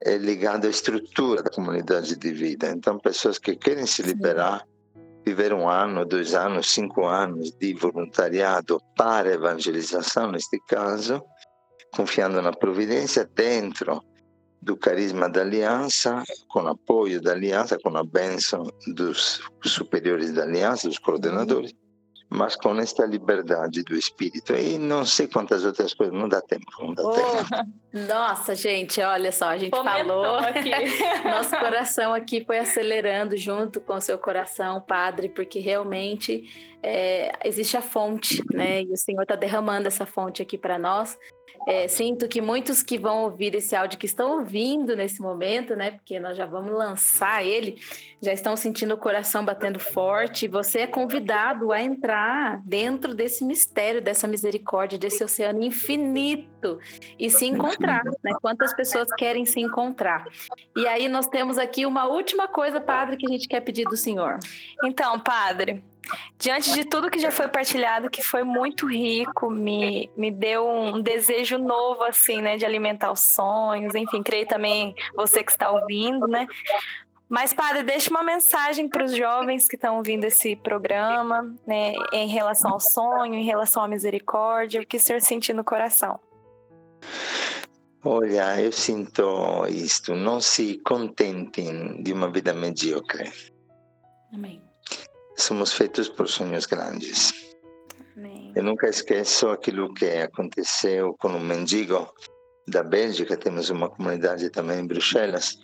é 0.00 0.16
ligada 0.16 0.66
à 0.66 0.70
estrutura 0.70 1.42
da 1.42 1.50
comunidade 1.50 2.16
de 2.16 2.32
vida. 2.32 2.70
Então, 2.70 2.98
pessoas 2.98 3.38
que 3.38 3.56
querem 3.56 3.86
se 3.86 4.02
liberar, 4.02 4.64
viver 5.24 5.52
um 5.52 5.68
ano, 5.68 6.04
dois 6.04 6.34
anos, 6.34 6.70
cinco 6.70 7.06
anos 7.06 7.50
de 7.52 7.74
voluntariado 7.74 8.80
para 8.96 9.32
evangelização, 9.32 10.32
neste 10.32 10.58
caso, 10.68 11.22
confiando 11.94 12.42
na 12.42 12.52
providência 12.52 13.24
dentro 13.34 14.02
do 14.64 14.76
carisma 14.76 15.28
da 15.28 15.42
aliança, 15.42 16.24
com 16.48 16.66
apoio 16.66 17.20
da 17.20 17.32
aliança, 17.32 17.78
com 17.78 17.94
a 17.96 18.02
bênção 18.02 18.66
dos 18.86 19.42
superiores 19.62 20.32
da 20.32 20.42
aliança, 20.42 20.88
dos 20.88 20.98
coordenadores, 20.98 21.74
mas 22.30 22.56
com 22.56 22.74
esta 22.80 23.04
liberdade 23.04 23.82
do 23.82 23.94
espírito. 23.94 24.54
E 24.54 24.78
não 24.78 25.04
sei 25.04 25.28
quantas 25.28 25.64
outras 25.64 25.92
coisas, 25.92 26.14
não 26.14 26.28
dá 26.28 26.40
tempo. 26.40 26.64
Não 26.80 26.94
dá 26.94 27.02
oh, 27.02 27.12
tempo. 27.12 27.70
Nossa, 27.92 28.54
gente, 28.54 29.00
olha 29.02 29.30
só, 29.30 29.48
a 29.48 29.58
gente 29.58 29.70
falou. 29.70 30.36
Aqui. 30.36 30.70
Nosso 31.28 31.50
coração 31.50 32.14
aqui 32.14 32.42
foi 32.42 32.58
acelerando 32.58 33.36
junto 33.36 33.82
com 33.82 33.94
o 33.94 34.00
seu 34.00 34.18
coração, 34.18 34.80
Padre, 34.80 35.28
porque 35.28 35.60
realmente 35.60 36.74
é, 36.82 37.32
existe 37.44 37.76
a 37.76 37.82
fonte, 37.82 38.42
né? 38.50 38.82
E 38.82 38.92
o 38.92 38.96
Senhor 38.96 39.22
está 39.22 39.36
derramando 39.36 39.86
essa 39.88 40.06
fonte 40.06 40.40
aqui 40.40 40.56
para 40.56 40.78
nós. 40.78 41.18
É, 41.66 41.88
sinto 41.88 42.28
que 42.28 42.40
muitos 42.40 42.82
que 42.82 42.98
vão 42.98 43.22
ouvir 43.24 43.54
esse 43.54 43.74
áudio, 43.74 43.98
que 43.98 44.06
estão 44.06 44.38
ouvindo 44.38 44.94
nesse 44.94 45.20
momento, 45.20 45.74
né? 45.74 45.92
Porque 45.92 46.20
nós 46.20 46.36
já 46.36 46.44
vamos 46.44 46.72
lançar 46.72 47.44
ele, 47.44 47.80
já 48.20 48.32
estão 48.32 48.56
sentindo 48.56 48.94
o 48.94 48.98
coração 48.98 49.44
batendo 49.44 49.78
forte. 49.78 50.46
Você 50.48 50.80
é 50.80 50.86
convidado 50.86 51.72
a 51.72 51.80
entrar 51.80 52.60
dentro 52.64 53.14
desse 53.14 53.44
mistério, 53.44 54.02
dessa 54.02 54.28
misericórdia, 54.28 54.98
desse 54.98 55.24
oceano 55.24 55.62
infinito 55.62 56.78
e 57.18 57.30
se 57.30 57.46
encontrar, 57.46 58.04
né? 58.22 58.32
Quantas 58.42 58.74
pessoas 58.74 59.08
querem 59.16 59.46
se 59.46 59.60
encontrar? 59.60 60.26
E 60.76 60.86
aí 60.86 61.08
nós 61.08 61.26
temos 61.26 61.56
aqui 61.56 61.86
uma 61.86 62.06
última 62.06 62.46
coisa, 62.46 62.80
padre, 62.80 63.16
que 63.16 63.26
a 63.26 63.30
gente 63.30 63.48
quer 63.48 63.60
pedir 63.60 63.84
do 63.84 63.96
senhor. 63.96 64.38
Então, 64.84 65.18
padre, 65.18 65.82
Diante 66.38 66.72
de 66.72 66.84
tudo 66.84 67.10
que 67.10 67.18
já 67.18 67.30
foi 67.30 67.48
partilhado, 67.48 68.10
que 68.10 68.22
foi 68.22 68.42
muito 68.42 68.86
rico, 68.86 69.50
me, 69.50 70.10
me 70.16 70.30
deu 70.30 70.68
um 70.68 71.00
desejo 71.00 71.58
novo, 71.58 72.02
assim, 72.04 72.40
né, 72.42 72.56
de 72.56 72.64
alimentar 72.64 73.10
os 73.12 73.20
sonhos, 73.20 73.94
enfim, 73.94 74.22
creio 74.22 74.46
também 74.46 74.94
você 75.14 75.42
que 75.42 75.50
está 75.50 75.70
ouvindo, 75.70 76.26
né? 76.26 76.46
Mas, 77.28 77.52
padre, 77.54 77.82
deixe 77.82 78.10
uma 78.10 78.22
mensagem 78.22 78.88
para 78.88 79.04
os 79.04 79.16
jovens 79.16 79.66
que 79.66 79.76
estão 79.76 79.96
ouvindo 79.96 80.24
esse 80.24 80.54
programa, 80.56 81.54
né, 81.66 81.94
em 82.12 82.28
relação 82.28 82.72
ao 82.72 82.80
sonho, 82.80 83.34
em 83.34 83.44
relação 83.44 83.82
à 83.82 83.88
misericórdia, 83.88 84.82
o 84.82 84.86
que 84.86 84.98
o 84.98 85.00
senhor 85.00 85.22
sente 85.22 85.52
no 85.52 85.64
coração? 85.64 86.20
Olha, 88.04 88.60
eu 88.60 88.70
sinto 88.70 89.66
isto, 89.68 90.14
não 90.14 90.38
se 90.38 90.78
contentem 90.84 92.02
de 92.02 92.12
uma 92.12 92.30
vida 92.30 92.52
medíocre. 92.52 93.32
Amém 94.32 94.63
somos 95.36 95.72
feitos 95.72 96.08
por 96.08 96.28
sonhos 96.28 96.66
grandes. 96.66 97.32
Amém. 98.16 98.52
Eu 98.54 98.62
nunca 98.62 98.88
esqueço 98.88 99.48
aquilo 99.48 99.92
que 99.94 100.06
aconteceu 100.06 101.14
com 101.18 101.28
um 101.28 101.40
mendigo 101.40 102.12
da 102.66 102.82
Bélgica, 102.82 103.36
temos 103.36 103.70
uma 103.70 103.88
comunidade 103.90 104.48
também 104.50 104.80
em 104.80 104.86
Bruxelas, 104.86 105.58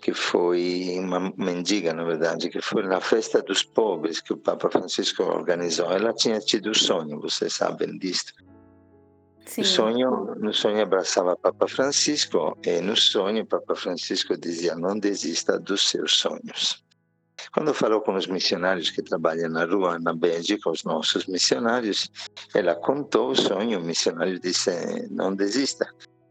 que 0.00 0.14
foi 0.14 0.96
uma 0.98 1.32
mendiga, 1.36 1.92
na 1.92 2.04
verdade, 2.04 2.48
que 2.48 2.60
foi 2.60 2.82
na 2.82 3.00
festa 3.00 3.42
dos 3.42 3.62
pobres 3.62 4.20
que 4.20 4.32
o 4.32 4.36
Papa 4.36 4.70
Francisco 4.70 5.22
organizou. 5.22 5.90
Ela 5.90 6.12
tinha 6.14 6.38
tido 6.40 6.74
sonho, 6.74 7.20
vocês 7.20 7.54
sabem 7.54 7.98
disto. 7.98 8.32
Sim. 9.46 9.62
No 9.62 9.66
sonho, 9.66 10.34
no 10.36 10.54
sonho 10.54 10.80
abraçava 10.80 11.36
Papa 11.36 11.66
Francisco 11.66 12.56
e 12.64 12.80
no 12.80 12.96
sonho 12.96 13.44
Papa 13.44 13.74
Francisco 13.74 14.36
dizia: 14.36 14.76
não 14.76 14.98
desista 14.98 15.58
dos 15.58 15.88
seus 15.88 16.12
sonhos. 16.12 16.84
Quando 17.52 17.74
falou 17.74 18.00
com 18.00 18.14
os 18.14 18.26
missionários 18.26 18.90
que 18.90 19.02
trabalham 19.02 19.48
na 19.48 19.64
rua, 19.64 19.98
na 19.98 20.14
Bélgica, 20.14 20.70
os 20.70 20.84
nossos 20.84 21.26
missionários, 21.26 22.10
ela 22.54 22.74
contou 22.74 23.30
o 23.30 23.36
sonho. 23.36 23.78
O 23.78 23.84
missionário 23.84 24.38
disse: 24.38 24.70
Não 25.10 25.34
desista 25.34 25.86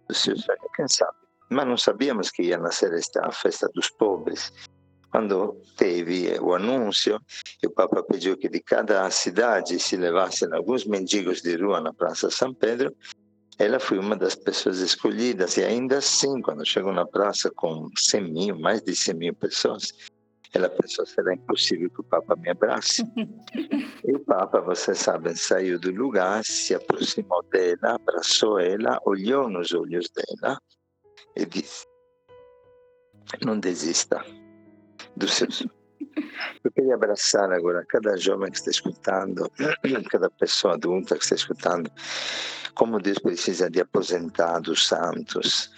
do 0.07 0.13
seu 0.13 0.37
sonho, 0.37 0.59
quem 0.75 0.87
sabe. 0.87 1.17
Mas 1.49 1.67
não 1.67 1.77
sabíamos 1.77 2.29
que 2.29 2.43
ia 2.43 2.57
nascer 2.57 2.93
esta 2.93 3.31
festa 3.31 3.69
dos 3.73 3.89
pobres. 3.89 4.51
Quando 5.11 5.59
teve 5.75 6.39
o 6.39 6.53
anúncio, 6.53 7.19
o 7.65 7.69
Papa 7.71 8.03
pediu 8.03 8.37
que 8.37 8.47
de 8.47 8.59
cada 8.59 9.09
cidade 9.09 9.79
se 9.79 9.97
levassem 9.97 10.53
alguns 10.53 10.85
mendigos 10.85 11.41
de 11.41 11.55
rua 11.55 11.81
na 11.81 11.91
Praça 11.91 12.29
São 12.29 12.53
Pedro 12.53 12.95
ela 13.59 13.77
foi 13.77 13.99
uma 13.99 14.15
das 14.15 14.35
pessoas 14.35 14.79
escolhidas 14.79 15.57
e 15.57 15.63
ainda 15.65 15.97
assim, 15.97 16.41
quando 16.41 16.65
chegou 16.65 16.93
na 16.93 17.05
praça 17.05 17.51
com 17.51 17.89
100 17.93 18.31
mil, 18.31 18.57
mais 18.57 18.81
de 18.81 18.95
100 18.95 19.13
mil 19.15 19.35
pessoas, 19.35 19.93
ela 20.53 20.69
pensou, 20.69 21.05
será 21.05 21.33
impossível 21.33 21.89
que 21.89 22.01
o 22.01 22.03
Papa 22.03 22.35
me 22.35 22.49
abrace. 22.49 23.03
e 24.05 24.15
o 24.15 24.19
Papa, 24.21 24.61
você 24.61 24.95
sabe, 24.95 25.35
saiu 25.35 25.79
do 25.79 25.91
lugar, 25.91 26.43
se 26.43 26.73
aproximou 26.73 27.43
dela, 27.51 27.95
abraçou 27.95 28.59
ela, 28.59 28.99
olhou 29.05 29.49
nos 29.49 29.73
olhos 29.73 30.09
dela 30.09 30.59
e 31.35 31.45
disse, 31.45 31.85
não 33.45 33.59
desista 33.59 34.23
do 35.15 35.27
seu 35.27 35.49
sonho. 35.51 35.71
Eu 36.63 36.71
queria 36.71 36.95
abraçar 36.95 37.51
agora 37.51 37.85
cada 37.87 38.17
jovem 38.17 38.51
que 38.51 38.57
está 38.57 38.71
escutando, 38.71 39.49
cada 40.09 40.29
pessoa 40.29 40.73
adulta 40.73 41.15
que 41.15 41.23
está 41.23 41.35
escutando, 41.35 41.91
como 42.73 42.99
Deus 42.99 43.19
precisa 43.19 43.69
de 43.69 43.81
aposentados 43.81 44.87
santos, 44.87 45.71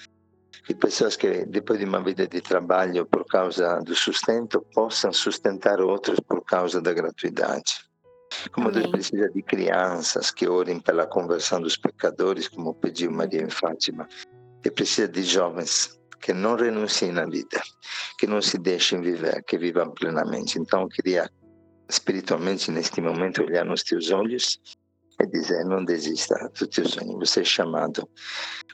e 0.69 0.75
pessoas 0.75 1.15
que 1.15 1.45
depois 1.45 1.79
de 1.79 1.85
uma 1.85 2.01
vida 2.03 2.27
de 2.27 2.41
trabalho 2.41 3.05
por 3.05 3.25
causa 3.25 3.79
do 3.79 3.95
sustento 3.95 4.61
possam 4.73 5.11
sustentar 5.11 5.81
outros 5.81 6.19
por 6.19 6.43
causa 6.43 6.81
da 6.81 6.93
gratuidade. 6.93 7.79
Como 8.51 8.69
Amém. 8.69 8.81
Deus 8.81 8.91
precisa 8.91 9.29
de 9.29 9.41
crianças 9.41 10.31
que 10.31 10.47
orem 10.47 10.79
pela 10.79 11.05
conversão 11.05 11.59
dos 11.59 11.75
pecadores, 11.77 12.47
como 12.47 12.73
pediu 12.73 13.11
Maria 13.11 13.41
em 13.41 13.49
Fátima, 13.49 14.07
e 14.63 14.71
precisa 14.71 15.07
de 15.07 15.23
jovens 15.23 15.99
que 16.21 16.33
não 16.33 16.55
renunciem 16.55 17.11
na 17.11 17.25
vida, 17.25 17.61
que 18.17 18.27
não 18.27 18.41
se 18.41 18.57
deixem 18.57 19.01
viver, 19.01 19.43
que 19.43 19.57
vivam 19.57 19.91
plenamente. 19.91 20.59
Então, 20.59 20.81
eu 20.81 20.87
queria 20.87 21.29
espiritualmente 21.89 22.71
neste 22.71 23.01
momento 23.01 23.43
olhar 23.43 23.65
nos 23.65 23.83
teus 23.83 24.11
olhos 24.11 24.59
e 25.21 25.27
dizer: 25.27 25.63
não 25.65 25.83
desista 25.83 26.51
do 26.59 26.67
teu 26.67 26.87
sonho, 26.87 27.19
você 27.19 27.41
é 27.41 27.43
chamado 27.43 28.07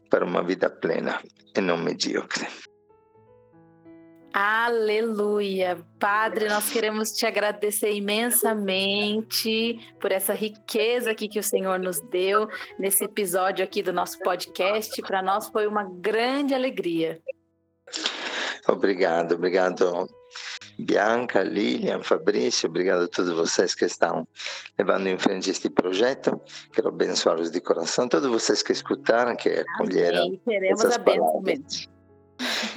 para 0.10 0.26
uma 0.26 0.44
vida 0.44 0.70
plena 0.70 1.22
e 1.56 1.62
não 1.62 1.78
medíocre. 1.78 2.48
Aleluia. 4.34 5.84
Padre, 6.00 6.48
nós 6.48 6.70
queremos 6.70 7.12
te 7.12 7.26
agradecer 7.26 7.92
imensamente 7.94 9.80
por 10.00 10.12
essa 10.12 10.34
riqueza 10.34 11.10
aqui 11.12 11.28
que 11.28 11.40
o 11.40 11.44
Senhor 11.44 11.80
nos 11.80 12.00
deu 12.00 12.48
nesse 12.78 13.04
episódio 13.04 13.66
aqui 13.66 13.82
do 13.82 13.92
nosso 13.92 14.20
podcast. 14.20 15.02
Para 15.02 15.24
nós 15.24 15.48
foi 15.48 15.66
uma 15.66 15.84
grande 15.84 16.54
alegria. 16.54 17.20
Obrigado, 18.68 19.34
obrigado 19.34 20.08
Bianca, 20.78 21.42
Lilian, 21.42 22.04
Fabrício, 22.04 22.70
obrigado 22.70 23.04
a 23.04 23.08
todos 23.08 23.34
vocês 23.34 23.74
que 23.74 23.86
estão 23.86 24.28
levando 24.78 25.08
em 25.08 25.18
frente 25.18 25.50
este 25.50 25.70
projeto. 25.70 26.40
Quero 26.72 26.90
abençoá-los 26.90 27.50
de 27.50 27.60
coração, 27.60 28.08
todos 28.08 28.30
vocês 28.30 28.62
que 28.62 28.72
escutaram, 28.72 29.36
que 29.36 29.50
acolheram. 29.50 30.26
Amém. 30.26 30.42
Queremos 30.46 30.86
a 30.86 30.98
bênção 30.98 31.42
mesmo. 31.42 31.98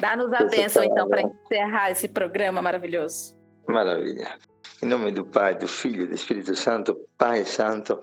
Dá-nos 0.01 0.33
a 0.33 0.45
bênção, 0.45 0.83
então, 0.83 1.09
para 1.09 1.23
encerrar 1.23 1.91
esse 1.91 2.09
programa 2.09 2.63
maravilhoso. 2.63 3.37
Maravilha. 3.69 4.39
Em 4.83 4.87
nome 4.87 5.13
do 5.13 5.27
Pai, 5.27 5.55
do 5.55 5.69
Filho 5.69 6.05
e 6.05 6.07
do 6.07 6.15
Espírito 6.15 6.57
Santo, 6.57 6.97
Pai 7.19 7.45
Santo, 7.45 8.01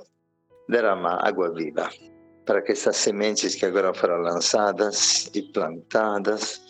derrama 0.69 1.17
água 1.21 1.51
viva 1.51 1.89
para 2.47 2.61
que 2.61 2.71
essas 2.71 2.95
sementes 2.95 3.55
que 3.55 3.65
agora 3.65 3.93
foram 3.93 4.21
lançadas 4.21 5.29
e 5.35 5.41
plantadas 5.41 6.61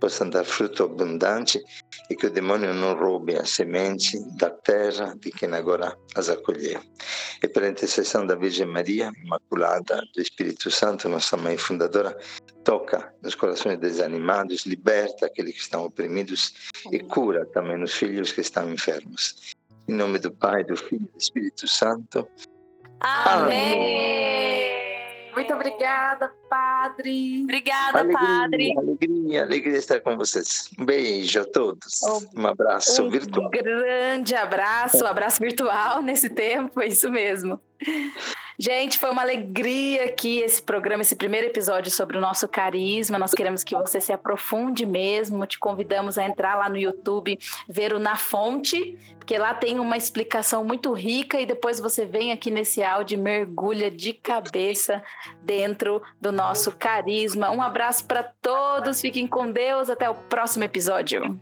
possam 0.00 0.28
dar 0.28 0.44
fruto 0.44 0.84
abundante 0.84 1.62
e 2.10 2.14
que 2.14 2.26
o 2.26 2.30
demônio 2.30 2.72
não 2.74 2.94
roube 2.94 3.36
a 3.36 3.44
semente 3.44 4.18
da 4.36 4.50
terra 4.50 5.14
de 5.20 5.30
quem 5.30 5.52
agora 5.54 5.96
as 6.14 6.28
acolheu. 6.28 6.80
E 7.42 7.48
pela 7.48 7.68
intercessão 7.68 8.26
da 8.26 8.34
Virgem 8.34 8.66
Maria, 8.66 9.10
Imaculada, 9.24 10.02
do 10.14 10.20
Espírito 10.20 10.70
Santo, 10.70 11.08
nossa 11.08 11.36
mãe 11.36 11.56
fundadora, 11.56 12.16
toca 12.64 13.12
nos 13.22 13.34
corações 13.34 13.78
desanimados, 13.78 14.66
liberta 14.66 15.26
aqueles 15.26 15.54
que 15.54 15.60
estão 15.60 15.84
oprimidos 15.84 16.54
e 16.90 16.98
cura 17.00 17.46
também 17.46 17.82
os 17.82 17.94
filhos 17.94 18.32
que 18.32 18.40
estão 18.40 18.70
enfermos. 18.72 19.54
Em 19.88 19.94
nome 19.94 20.18
do 20.18 20.32
Pai, 20.32 20.64
do 20.64 20.76
Filho 20.76 21.08
e 21.08 21.12
do 21.12 21.18
Espírito 21.18 21.68
Santo. 21.68 22.26
Amém. 23.00 24.55
Muito 25.36 25.52
obrigada, 25.52 26.32
Padre. 26.48 27.42
Obrigada, 27.42 27.98
alegria, 27.98 28.18
Padre. 28.18 28.74
Alegria, 28.78 29.42
alegria 29.42 29.76
estar 29.76 30.00
com 30.00 30.16
vocês. 30.16 30.70
Um 30.78 30.84
beijo 30.86 31.42
a 31.42 31.44
todos. 31.44 32.00
Um 32.34 32.46
abraço 32.46 33.02
um 33.02 33.10
virtual. 33.10 33.50
grande 33.50 34.34
abraço, 34.34 35.04
um 35.04 35.06
abraço 35.06 35.38
virtual 35.38 36.00
nesse 36.00 36.30
tempo, 36.30 36.80
é 36.80 36.86
isso 36.86 37.10
mesmo. 37.10 37.60
Gente, 38.58 38.98
foi 38.98 39.10
uma 39.10 39.20
alegria 39.20 40.06
aqui 40.06 40.38
esse 40.38 40.62
programa, 40.62 41.02
esse 41.02 41.14
primeiro 41.14 41.46
episódio 41.46 41.90
sobre 41.90 42.16
o 42.16 42.20
nosso 42.20 42.48
carisma. 42.48 43.18
Nós 43.18 43.32
queremos 43.32 43.62
que 43.62 43.74
você 43.74 44.00
se 44.00 44.12
aprofunde 44.12 44.86
mesmo. 44.86 45.46
Te 45.46 45.58
convidamos 45.58 46.16
a 46.16 46.24
entrar 46.24 46.54
lá 46.54 46.68
no 46.68 46.78
YouTube, 46.78 47.38
ver 47.68 47.92
o 47.92 47.98
Na 47.98 48.16
Fonte, 48.16 48.98
porque 49.18 49.36
lá 49.36 49.52
tem 49.52 49.78
uma 49.78 49.96
explicação 49.98 50.64
muito 50.64 50.92
rica 50.94 51.38
e 51.38 51.44
depois 51.44 51.78
você 51.78 52.06
vem 52.06 52.32
aqui 52.32 52.50
nesse 52.50 52.82
áudio 52.82 53.18
e 53.18 53.20
mergulha 53.20 53.90
de 53.90 54.14
cabeça 54.14 55.02
dentro 55.42 56.02
do 56.18 56.32
nosso 56.32 56.72
carisma. 56.72 57.50
Um 57.50 57.60
abraço 57.60 58.06
para 58.06 58.22
todos, 58.22 59.02
fiquem 59.02 59.26
com 59.26 59.52
Deus, 59.52 59.90
até 59.90 60.08
o 60.08 60.14
próximo 60.14 60.64
episódio. 60.64 61.38